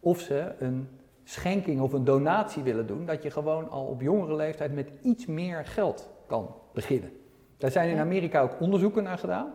[0.00, 0.88] of ze een
[1.24, 5.26] schenking of een donatie willen doen, dat je gewoon al op jongere leeftijd met iets
[5.26, 7.10] meer geld kan beginnen.
[7.56, 9.52] Daar zijn in Amerika ook onderzoeken naar gedaan.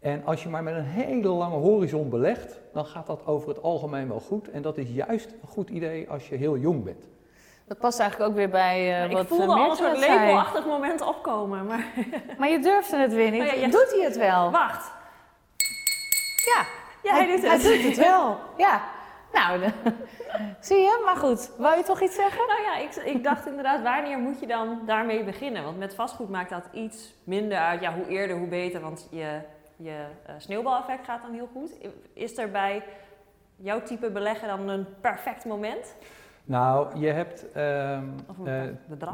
[0.00, 3.62] En als je maar met een hele lange horizon belegt, dan gaat dat over het
[3.62, 4.50] algemeen wel goed.
[4.50, 7.04] En dat is juist een goed idee als je heel jong bent.
[7.66, 11.00] Dat past eigenlijk ook weer bij uh, wat Ik voelde al een soort labelachtig moment
[11.00, 11.66] opkomen.
[11.66, 11.86] Maar...
[12.38, 13.42] maar je durfde het weer niet.
[13.42, 14.50] Oh doet hij het wel?
[14.50, 14.92] Wacht.
[16.54, 16.66] Ja,
[17.02, 17.62] ja hij, hij, doet het.
[17.62, 18.82] Hij doet het wel, ja.
[19.32, 19.60] Nou,
[20.60, 21.02] zie je?
[21.04, 22.46] Maar goed, wou je toch iets zeggen?
[22.46, 25.64] Nou ja, ik, ik dacht inderdaad, wanneer moet je dan daarmee beginnen?
[25.64, 27.80] Want met vastgoed maakt dat iets minder uit.
[27.80, 29.40] Ja, hoe eerder, hoe beter, want je,
[29.78, 31.70] je uh, sneeuwbaleffect gaat dan heel goed.
[32.12, 32.82] Is er bij
[33.56, 35.94] jouw type beleggen dan een perfect moment?
[36.44, 37.98] Nou, je hebt uh,
[38.44, 38.62] uh,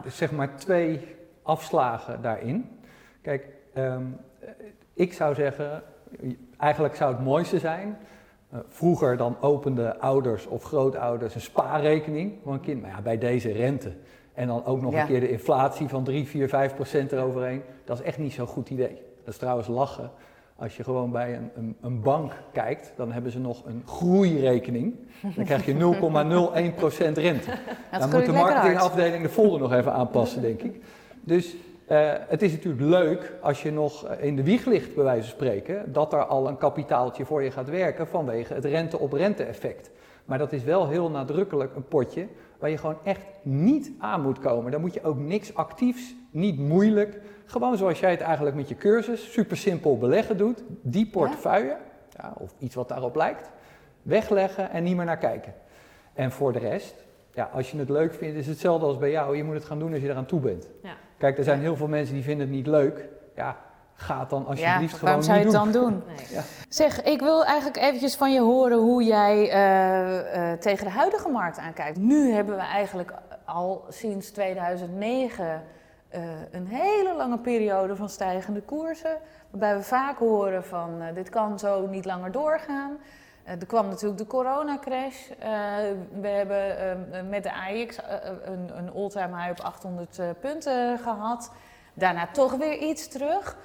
[0.07, 2.79] zeg maar twee afslagen daarin.
[3.23, 4.21] Kijk, um,
[4.95, 5.83] ik zou zeggen,
[6.57, 7.99] eigenlijk zou het mooiste zijn
[8.53, 12.83] uh, vroeger dan openden ouders of grootouders een spaarrekening voor een kind.
[12.83, 13.93] Maar ja, bij deze rente.
[14.35, 15.01] En dan ook nog ja.
[15.01, 17.63] een keer de inflatie van 3, 4, 5 procent eroverheen.
[17.85, 19.03] Dat is echt niet zo'n goed idee.
[19.25, 20.11] Dat is trouwens lachen.
[20.57, 24.95] Als je gewoon bij een, een, een, bank kijkt, dan hebben ze nog een groeirekening.
[25.37, 25.79] Dan krijg je 0,01%
[27.13, 27.51] rente.
[27.99, 30.83] Dan moet de marketingafdeling de folder nog even aanpassen, denk ik.
[31.21, 31.57] Dus
[31.91, 35.31] uh, het is natuurlijk leuk als je nog in de wieg ligt, bij wijze van
[35.31, 39.91] spreken, dat er al een kapitaaltje voor je gaat werken vanwege het rente-op-rente effect.
[40.25, 42.27] Maar dat is wel heel nadrukkelijk een potje
[42.59, 44.73] waar je gewoon echt niet aan moet komen.
[44.73, 47.21] Dan moet je ook niks actiefs, niet moeilijk.
[47.45, 50.63] Gewoon zoals jij het eigenlijk met je cursus, super simpel beleggen doet.
[50.83, 51.77] Die portefeuille,
[52.17, 53.51] ja, of iets wat daarop lijkt,
[54.03, 55.55] wegleggen en niet meer naar kijken.
[56.13, 56.95] En voor de rest,
[57.33, 59.37] ja, als je het leuk vindt, is het hetzelfde als bij jou.
[59.37, 60.69] Je moet het gaan doen als je eraan toe bent.
[60.83, 60.95] Ja.
[61.19, 63.09] Kijk, er zijn heel veel mensen die vinden het niet leuk.
[63.37, 63.57] Ja,
[63.95, 66.03] ga het dan alsjeblieft ja, gewoon zou je het dan doen?
[66.31, 66.43] Ja.
[66.69, 71.29] Zeg, ik wil eigenlijk eventjes van je horen hoe jij uh, uh, tegen de huidige
[71.29, 71.99] markt aankijkt.
[71.99, 73.13] Nu hebben we eigenlijk
[73.45, 75.63] al sinds 2009
[76.15, 79.19] uh, een hele lange periode van stijgende koersen.
[79.51, 82.99] Waarbij we vaak horen van dit kan zo niet langer doorgaan.
[83.45, 85.29] er kwam natuurlijk de coronacrash.
[86.21, 87.99] we hebben met de AX
[88.45, 91.51] een, een all-time high op 800 punten gehad.
[91.95, 93.57] Daarna toch weer iets terug.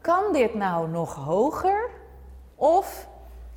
[0.00, 1.90] Kan dit nou nog hoger?
[2.54, 3.08] Of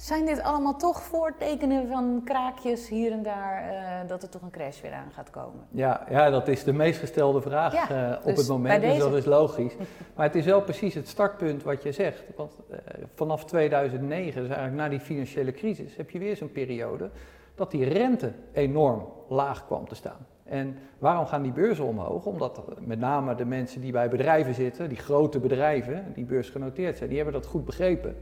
[0.03, 4.51] zijn dit allemaal toch voortekenen van kraakjes hier en daar uh, dat er toch een
[4.51, 5.67] crash weer aan gaat komen?
[5.69, 8.97] Ja, ja dat is de meest gestelde vraag ja, uh, op dus het moment, dus
[8.97, 9.73] dat is logisch.
[10.15, 12.23] maar het is wel precies het startpunt wat je zegt.
[12.35, 12.77] Want uh,
[13.13, 17.09] vanaf 2009, dus eigenlijk na die financiële crisis, heb je weer zo'n periode
[17.55, 20.27] dat die rente enorm laag kwam te staan.
[20.43, 22.25] En waarom gaan die beurzen omhoog?
[22.25, 27.09] Omdat met name de mensen die bij bedrijven zitten, die grote bedrijven, die beursgenoteerd zijn,
[27.09, 28.15] die hebben dat goed begrepen.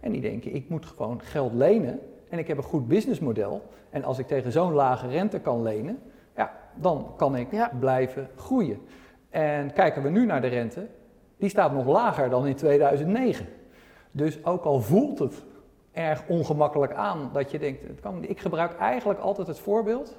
[0.00, 3.62] En die denken, ik moet gewoon geld lenen en ik heb een goed businessmodel.
[3.90, 5.98] En als ik tegen zo'n lage rente kan lenen,
[6.36, 8.78] ja, dan kan ik blijven groeien.
[9.30, 10.86] En kijken we nu naar de rente,
[11.36, 13.46] die staat nog lager dan in 2009.
[14.10, 15.42] Dus ook al voelt het
[15.92, 20.18] erg ongemakkelijk aan dat je denkt, het kan, ik gebruik eigenlijk altijd het voorbeeld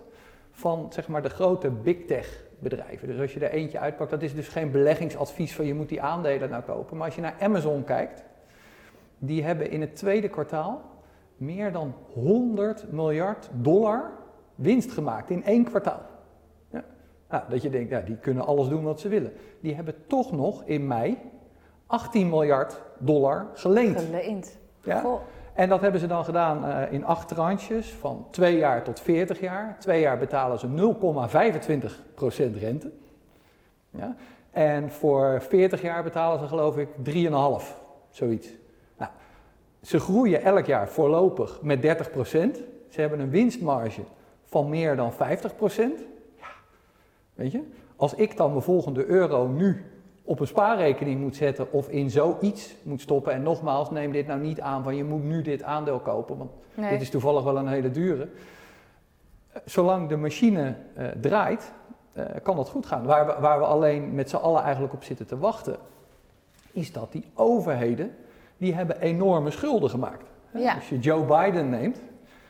[0.51, 3.07] van zeg maar, de grote big tech bedrijven.
[3.07, 6.01] Dus als je er eentje uitpakt, dat is dus geen beleggingsadvies van je moet die
[6.01, 6.97] aandelen nou kopen.
[6.97, 8.23] Maar als je naar Amazon kijkt,
[9.23, 10.81] die hebben in het tweede kwartaal
[11.37, 14.11] meer dan 100 miljard dollar
[14.55, 16.01] winst gemaakt in één kwartaal.
[16.69, 16.83] Ja.
[17.29, 19.33] Nou, dat je denkt, ja, die kunnen alles doen wat ze willen.
[19.59, 21.17] Die hebben toch nog in mei
[21.87, 23.99] 18 miljard dollar geleend.
[23.99, 24.57] Geleend.
[24.83, 25.19] Ja?
[25.53, 29.39] En dat hebben ze dan gedaan uh, in acht tranches van 2 jaar tot 40
[29.39, 29.75] jaar.
[29.79, 30.67] Twee jaar betalen ze
[32.53, 32.91] 0,25% rente.
[33.89, 34.15] Ja?
[34.51, 37.31] En voor 40 jaar betalen ze geloof ik 3,5,
[38.09, 38.59] zoiets.
[39.81, 41.81] Ze groeien elk jaar voorlopig met 30%.
[42.89, 44.01] Ze hebben een winstmarge
[44.43, 45.15] van meer dan 50%.
[45.15, 46.47] Ja,
[47.33, 47.63] weet je,
[47.95, 49.85] als ik dan mijn volgende euro nu
[50.23, 53.33] op een spaarrekening moet zetten of in zoiets moet stoppen.
[53.33, 56.51] En nogmaals, neem dit nou niet aan van je moet nu dit aandeel kopen, want
[56.75, 58.27] dit is toevallig wel een hele dure.
[59.65, 61.71] Zolang de machine uh, draait,
[62.13, 63.05] uh, kan dat goed gaan.
[63.05, 65.77] Waar we, waar we alleen met z'n allen eigenlijk op zitten te wachten,
[66.71, 68.15] is dat die overheden,
[68.61, 70.23] die hebben enorme schulden gemaakt.
[70.53, 70.75] Ja.
[70.75, 72.01] Als je Joe Biden neemt,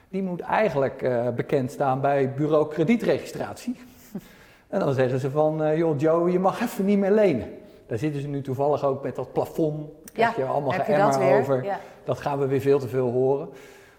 [0.09, 3.75] die moet eigenlijk uh, bekend staan bij bureau kredietregistratie.
[4.69, 7.47] en dan zeggen ze van, joh Joe, je mag even niet meer lenen.
[7.87, 9.89] Daar zitten ze nu toevallig ook met dat plafond.
[10.13, 11.63] Ja, je allemaal geëmmer over.
[11.63, 11.79] Ja.
[12.03, 13.49] Dat gaan we weer veel te veel horen.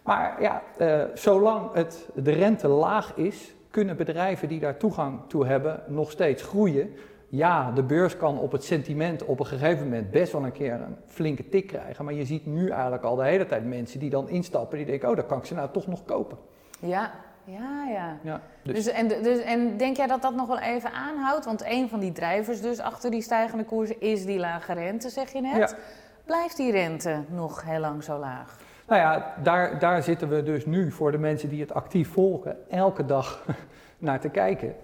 [0.03, 5.46] Maar ja, uh, zolang het, de rente laag is, kunnen bedrijven die daar toegang toe
[5.46, 6.94] hebben nog steeds groeien.
[7.34, 10.72] Ja, de beurs kan op het sentiment op een gegeven moment best wel een keer
[10.72, 12.04] een flinke tik krijgen.
[12.04, 15.08] Maar je ziet nu eigenlijk al de hele tijd mensen die dan instappen, die denken,
[15.08, 16.38] oh, dan kan ik ze nou toch nog kopen.
[16.78, 17.10] Ja,
[17.44, 18.16] ja, ja.
[18.22, 18.74] ja dus.
[18.74, 18.86] dus.
[18.86, 21.44] en, dus, en denk jij dat dat nog wel even aanhoudt?
[21.44, 25.32] Want een van die drijvers dus achter die stijgende koersen is die lage rente, zeg
[25.32, 25.70] je net.
[25.70, 25.76] Ja.
[26.24, 28.58] Blijft die rente nog heel lang zo laag?
[28.86, 32.56] Nou ja, daar, daar zitten we dus nu voor de mensen die het actief volgen,
[32.70, 33.44] elke dag
[33.98, 34.74] naar te kijken.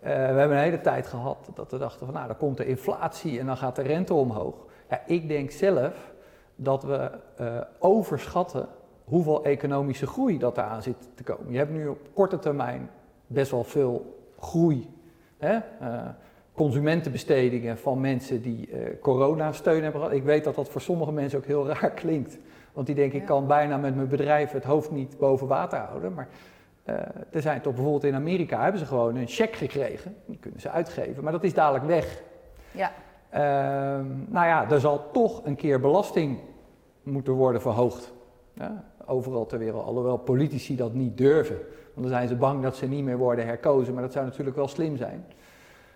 [0.00, 2.66] Uh, we hebben een hele tijd gehad dat we dachten van nou, dan komt de
[2.66, 4.54] inflatie en dan gaat de rente omhoog.
[4.90, 6.12] Ja, ik denk zelf
[6.56, 8.68] dat we uh, overschatten
[9.04, 11.52] hoeveel economische groei dat eraan zit te komen.
[11.52, 12.90] Je hebt nu op korte termijn
[13.26, 14.90] best wel veel groei.
[15.38, 15.54] Hè?
[15.82, 16.00] Uh,
[16.52, 20.16] consumentenbestedingen van mensen die uh, coronasteun hebben gehad.
[20.16, 22.38] Ik weet dat dat voor sommige mensen ook heel raar klinkt.
[22.72, 26.14] Want die denken, ik kan bijna met mijn bedrijf het hoofd niet boven water houden.
[26.14, 26.28] Maar
[26.86, 26.94] uh,
[27.30, 30.16] er zijn toch bijvoorbeeld in Amerika hebben ze gewoon een cheque gekregen.
[30.26, 32.22] Die kunnen ze uitgeven, maar dat is dadelijk weg.
[32.70, 32.92] Ja.
[33.34, 33.40] Uh,
[34.26, 36.38] nou ja, er zal toch een keer belasting
[37.02, 38.12] moeten worden verhoogd.
[38.52, 41.56] Ja, overal ter wereld, alhoewel politici dat niet durven.
[41.94, 44.56] Want dan zijn ze bang dat ze niet meer worden herkozen, maar dat zou natuurlijk
[44.56, 45.26] wel slim zijn.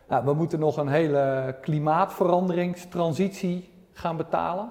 [0.09, 4.71] Nou, we moeten nog een hele klimaatveranderingstransitie gaan betalen.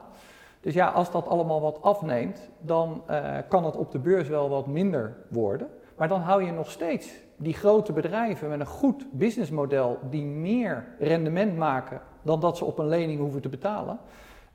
[0.62, 4.50] Dus ja, als dat allemaal wat afneemt, dan uh, kan het op de beurs wel
[4.50, 5.68] wat minder worden.
[6.00, 10.86] Maar dan hou je nog steeds die grote bedrijven met een goed businessmodel die meer
[11.00, 14.00] rendement maken dan dat ze op een lening hoeven te betalen.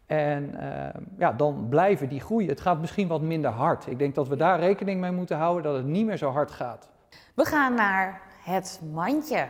[0.07, 0.87] En uh,
[1.19, 2.49] ja, dan blijven die groeien.
[2.49, 3.87] Het gaat misschien wat minder hard.
[3.87, 6.51] Ik denk dat we daar rekening mee moeten houden dat het niet meer zo hard
[6.51, 6.89] gaat.
[7.35, 9.47] We gaan naar het mandje.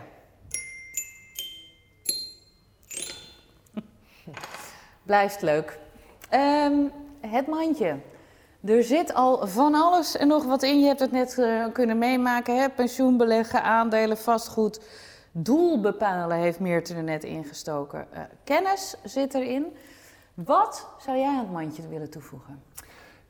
[5.02, 5.78] Blijft leuk.
[6.33, 7.96] Um, het mandje.
[8.64, 10.81] Er zit al van alles en nog wat in.
[10.81, 12.61] Je hebt het net uh, kunnen meemaken.
[12.61, 12.68] Hè?
[12.68, 14.81] Pensioenbeleggen, aandelen, vastgoed.
[15.33, 18.07] Doel bepalen heeft Meerte er net ingestoken.
[18.12, 19.66] Uh, kennis zit erin.
[20.35, 22.62] Wat zou jij aan het mandje willen toevoegen?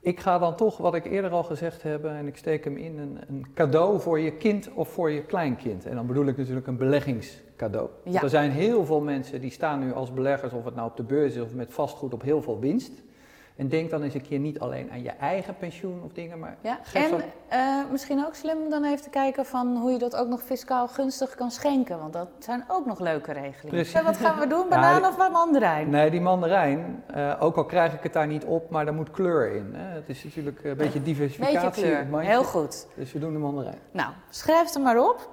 [0.01, 2.99] Ik ga dan toch, wat ik eerder al gezegd heb, en ik steek hem in,
[2.99, 5.87] een, een cadeau voor je kind of voor je kleinkind.
[5.87, 7.89] En dan bedoel ik natuurlijk een beleggingscadeau.
[8.05, 8.23] Ja.
[8.23, 11.03] Er zijn heel veel mensen die staan nu als beleggers, of het nou op de
[11.03, 12.93] beurs is of met vastgoed, op heel veel winst.
[13.57, 16.57] En denk dan eens een keer niet alleen aan je eigen pensioen of dingen, maar...
[16.61, 20.17] Ja, en uh, misschien ook slim om dan even te kijken van hoe je dat
[20.17, 21.99] ook nog fiscaal gunstig kan schenken.
[21.99, 23.69] Want dat zijn ook nog leuke regelingen.
[23.69, 24.03] Precies.
[24.03, 25.91] wat gaan we doen, banaan ja, of mandarijn?
[25.91, 29.11] Nee, die mandarijn, uh, ook al krijg ik het daar niet op, maar daar moet
[29.11, 29.75] kleur in.
[29.75, 29.95] Hè.
[29.95, 31.83] Het is natuurlijk een beetje diversificatie.
[31.83, 32.87] Beetje kleur, heel goed.
[32.97, 33.79] Dus we doen de mandarijn.
[33.91, 35.29] Nou, schrijf er maar op.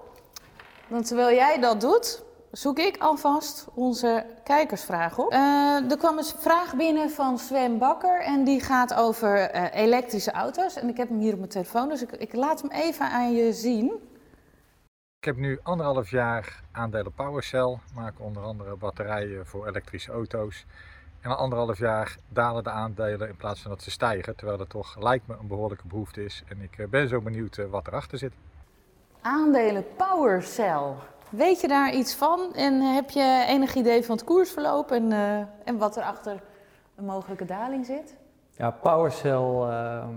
[0.87, 5.33] Want terwijl jij dat doet, zoek ik alvast onze kijkersvraag op.
[5.33, 10.31] Uh, er kwam een vraag binnen van Sven Bakker en die gaat over uh, elektrische
[10.31, 10.75] auto's.
[10.75, 13.33] En ik heb hem hier op mijn telefoon, dus ik, ik, laat hem even aan
[13.33, 13.91] je zien.
[15.17, 20.65] Ik heb nu anderhalf jaar aandelen PowerCell, maken onder andere batterijen voor elektrische auto's.
[21.21, 24.67] En na anderhalf jaar dalen de aandelen in plaats van dat ze stijgen, terwijl er
[24.67, 26.43] toch lijkt me een behoorlijke behoefte is.
[26.47, 28.33] En ik eh, ben zo benieuwd wat erachter zit.
[29.21, 30.93] Aandelen PowerCell.
[31.31, 35.37] Weet je daar iets van en heb je enig idee van het koersverloop en, uh,
[35.63, 36.41] en wat er achter
[36.95, 38.15] een mogelijke daling zit?
[38.57, 40.07] Ja, PowerCell, uh,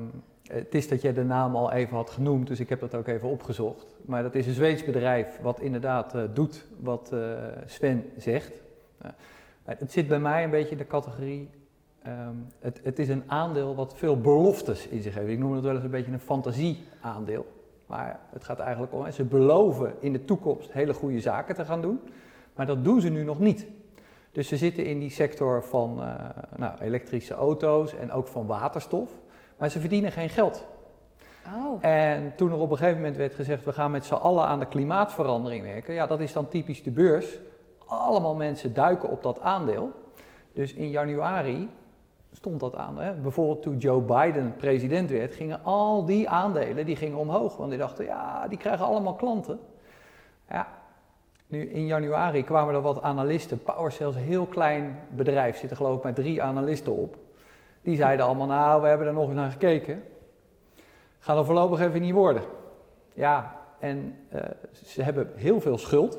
[0.42, 3.06] het is dat je de naam al even had genoemd, dus ik heb dat ook
[3.06, 3.96] even opgezocht.
[4.04, 7.20] Maar dat is een Zweeds bedrijf wat inderdaad uh, doet wat uh,
[7.66, 8.52] Sven zegt.
[9.64, 11.50] het zit bij mij een beetje in de categorie,
[12.06, 15.28] um, het, het is een aandeel wat veel beloftes in zich heeft.
[15.28, 17.46] Ik noem het wel eens een beetje een fantasieaandeel.
[17.86, 21.80] Maar het gaat eigenlijk om, ze beloven in de toekomst hele goede zaken te gaan
[21.80, 22.00] doen,
[22.54, 23.66] maar dat doen ze nu nog niet.
[24.32, 26.14] Dus ze zitten in die sector van uh,
[26.56, 29.10] nou, elektrische auto's en ook van waterstof.
[29.10, 29.24] Maar
[29.64, 30.66] maar ze verdienen geen geld.
[31.54, 31.84] Oh.
[31.84, 34.58] En toen er op een gegeven moment werd gezegd, we gaan met z'n allen aan
[34.58, 37.38] de klimaatverandering werken, ja, dat is dan typisch de beurs.
[37.86, 39.92] Allemaal mensen duiken op dat aandeel.
[40.52, 41.70] Dus in januari
[42.36, 42.98] stond dat aan.
[42.98, 43.12] Hè?
[43.12, 47.56] Bijvoorbeeld toen Joe Biden president werd, gingen al die aandelen die gingen omhoog.
[47.56, 49.58] Want die dachten, ja, die krijgen allemaal klanten.
[50.48, 50.68] Ja,
[51.46, 53.62] nu in januari kwamen er wat analisten.
[53.62, 57.16] PowerCell is een heel klein bedrijf, zitten geloof ik met drie analisten op.
[57.82, 60.02] Die zeiden allemaal, nou, we hebben er nog eens naar gekeken.
[61.18, 62.42] Gaat er voorlopig even niet worden.
[63.14, 64.40] Ja, en uh,
[64.84, 66.18] ze hebben heel veel schuld.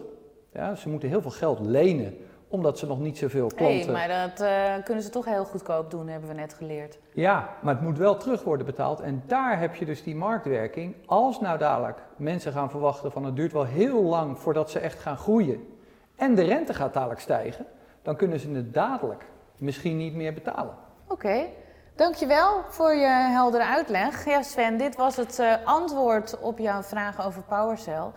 [0.52, 2.18] Ja, ze moeten heel veel geld lenen
[2.56, 3.94] omdat ze nog niet zoveel klanten...
[3.94, 6.98] Nee, maar dat uh, kunnen ze toch heel goedkoop doen, hebben we net geleerd.
[7.14, 9.00] Ja, maar het moet wel terug worden betaald.
[9.00, 10.96] En daar heb je dus die marktwerking.
[11.06, 15.00] Als nou dadelijk mensen gaan verwachten van het duurt wel heel lang voordat ze echt
[15.00, 15.68] gaan groeien...
[16.16, 17.66] en de rente gaat dadelijk stijgen,
[18.02, 19.26] dan kunnen ze het dadelijk
[19.58, 20.74] misschien niet meer betalen.
[21.08, 21.46] Oké.
[21.96, 24.26] Dankjewel voor je heldere uitleg.
[24.26, 28.12] Ja, Sven, dit was het uh, antwoord op jouw vraag over PowerCell.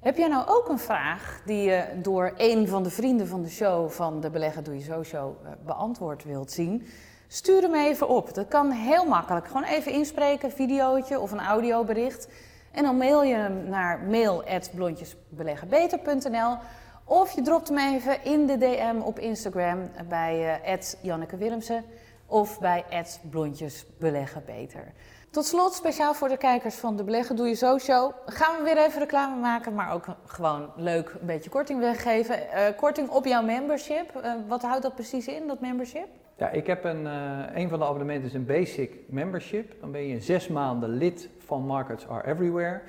[0.00, 3.48] Heb jij nou ook een vraag die je door een van de vrienden van de
[3.48, 6.86] show, van de Beleggen Doe Je Zo Show, eh, beantwoord wilt zien?
[7.26, 8.34] Stuur hem even op.
[8.34, 9.46] Dat kan heel makkelijk.
[9.46, 12.28] Gewoon even inspreken, videootje of een audiobericht.
[12.72, 16.56] En dan mail je hem naar mail.blondjesbeleggenbeter.nl
[17.04, 21.84] of je dropt hem even in de DM op Instagram bij uh, Janneke Willemsen
[22.26, 22.84] of bij
[23.30, 24.92] blondjesbeleggenbeter.
[25.30, 28.62] Tot slot, speciaal voor de kijkers van de Beleggen Doe Je Zo Show, gaan we
[28.62, 32.36] weer even reclame maken, maar ook gewoon leuk een beetje korting weggeven.
[32.36, 34.20] Uh, korting op jouw membership.
[34.24, 36.06] Uh, wat houdt dat precies in, dat membership?
[36.36, 39.80] Ja, ik heb een, uh, een van de abonnementen is een basic membership.
[39.80, 42.80] Dan ben je zes maanden lid van Markets Are Everywhere.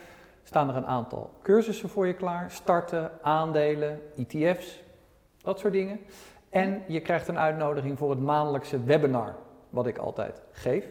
[0.43, 2.51] Staan er een aantal cursussen voor je klaar.
[2.51, 4.83] Starten, aandelen, ETF's,
[5.41, 5.99] dat soort dingen.
[6.49, 9.35] En je krijgt een uitnodiging voor het maandelijkse webinar,
[9.69, 10.85] wat ik altijd geef.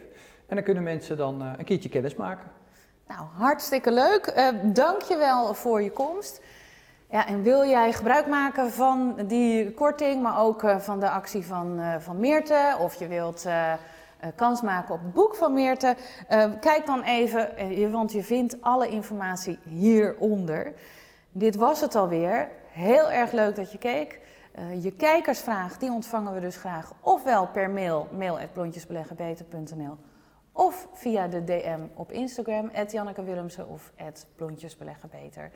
[0.49, 2.51] En dan kunnen mensen dan uh, een keertje kennis maken.
[3.07, 4.33] Nou, hartstikke leuk.
[4.37, 6.41] Uh, Dank je wel voor je komst.
[7.09, 11.45] Ja, en wil jij gebruik maken van die korting, maar ook uh, van de actie
[11.45, 13.45] van, van Meerte, of je wilt
[14.35, 15.95] kans maken op het boek van Meerte,
[16.59, 20.73] kijk dan even, want je vindt alle informatie hieronder.
[21.31, 22.49] Dit was het alweer.
[22.71, 24.19] Heel erg leuk dat je keek.
[24.59, 29.97] Uh, je kijkersvraag, die ontvangen we dus graag ofwel per mail, mail.blondjesbeleggenbeter.nl
[30.59, 33.91] of via de DM op Instagram, Janneke Willemsen of
[34.35, 35.51] blondjesbeleggenbeter.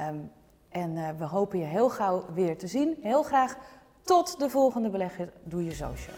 [0.00, 0.30] Um,
[0.68, 2.96] en uh, we hopen je heel gauw weer te zien.
[3.02, 3.56] Heel graag
[4.02, 6.14] tot de volgende Beleggen Doe Je Zo show.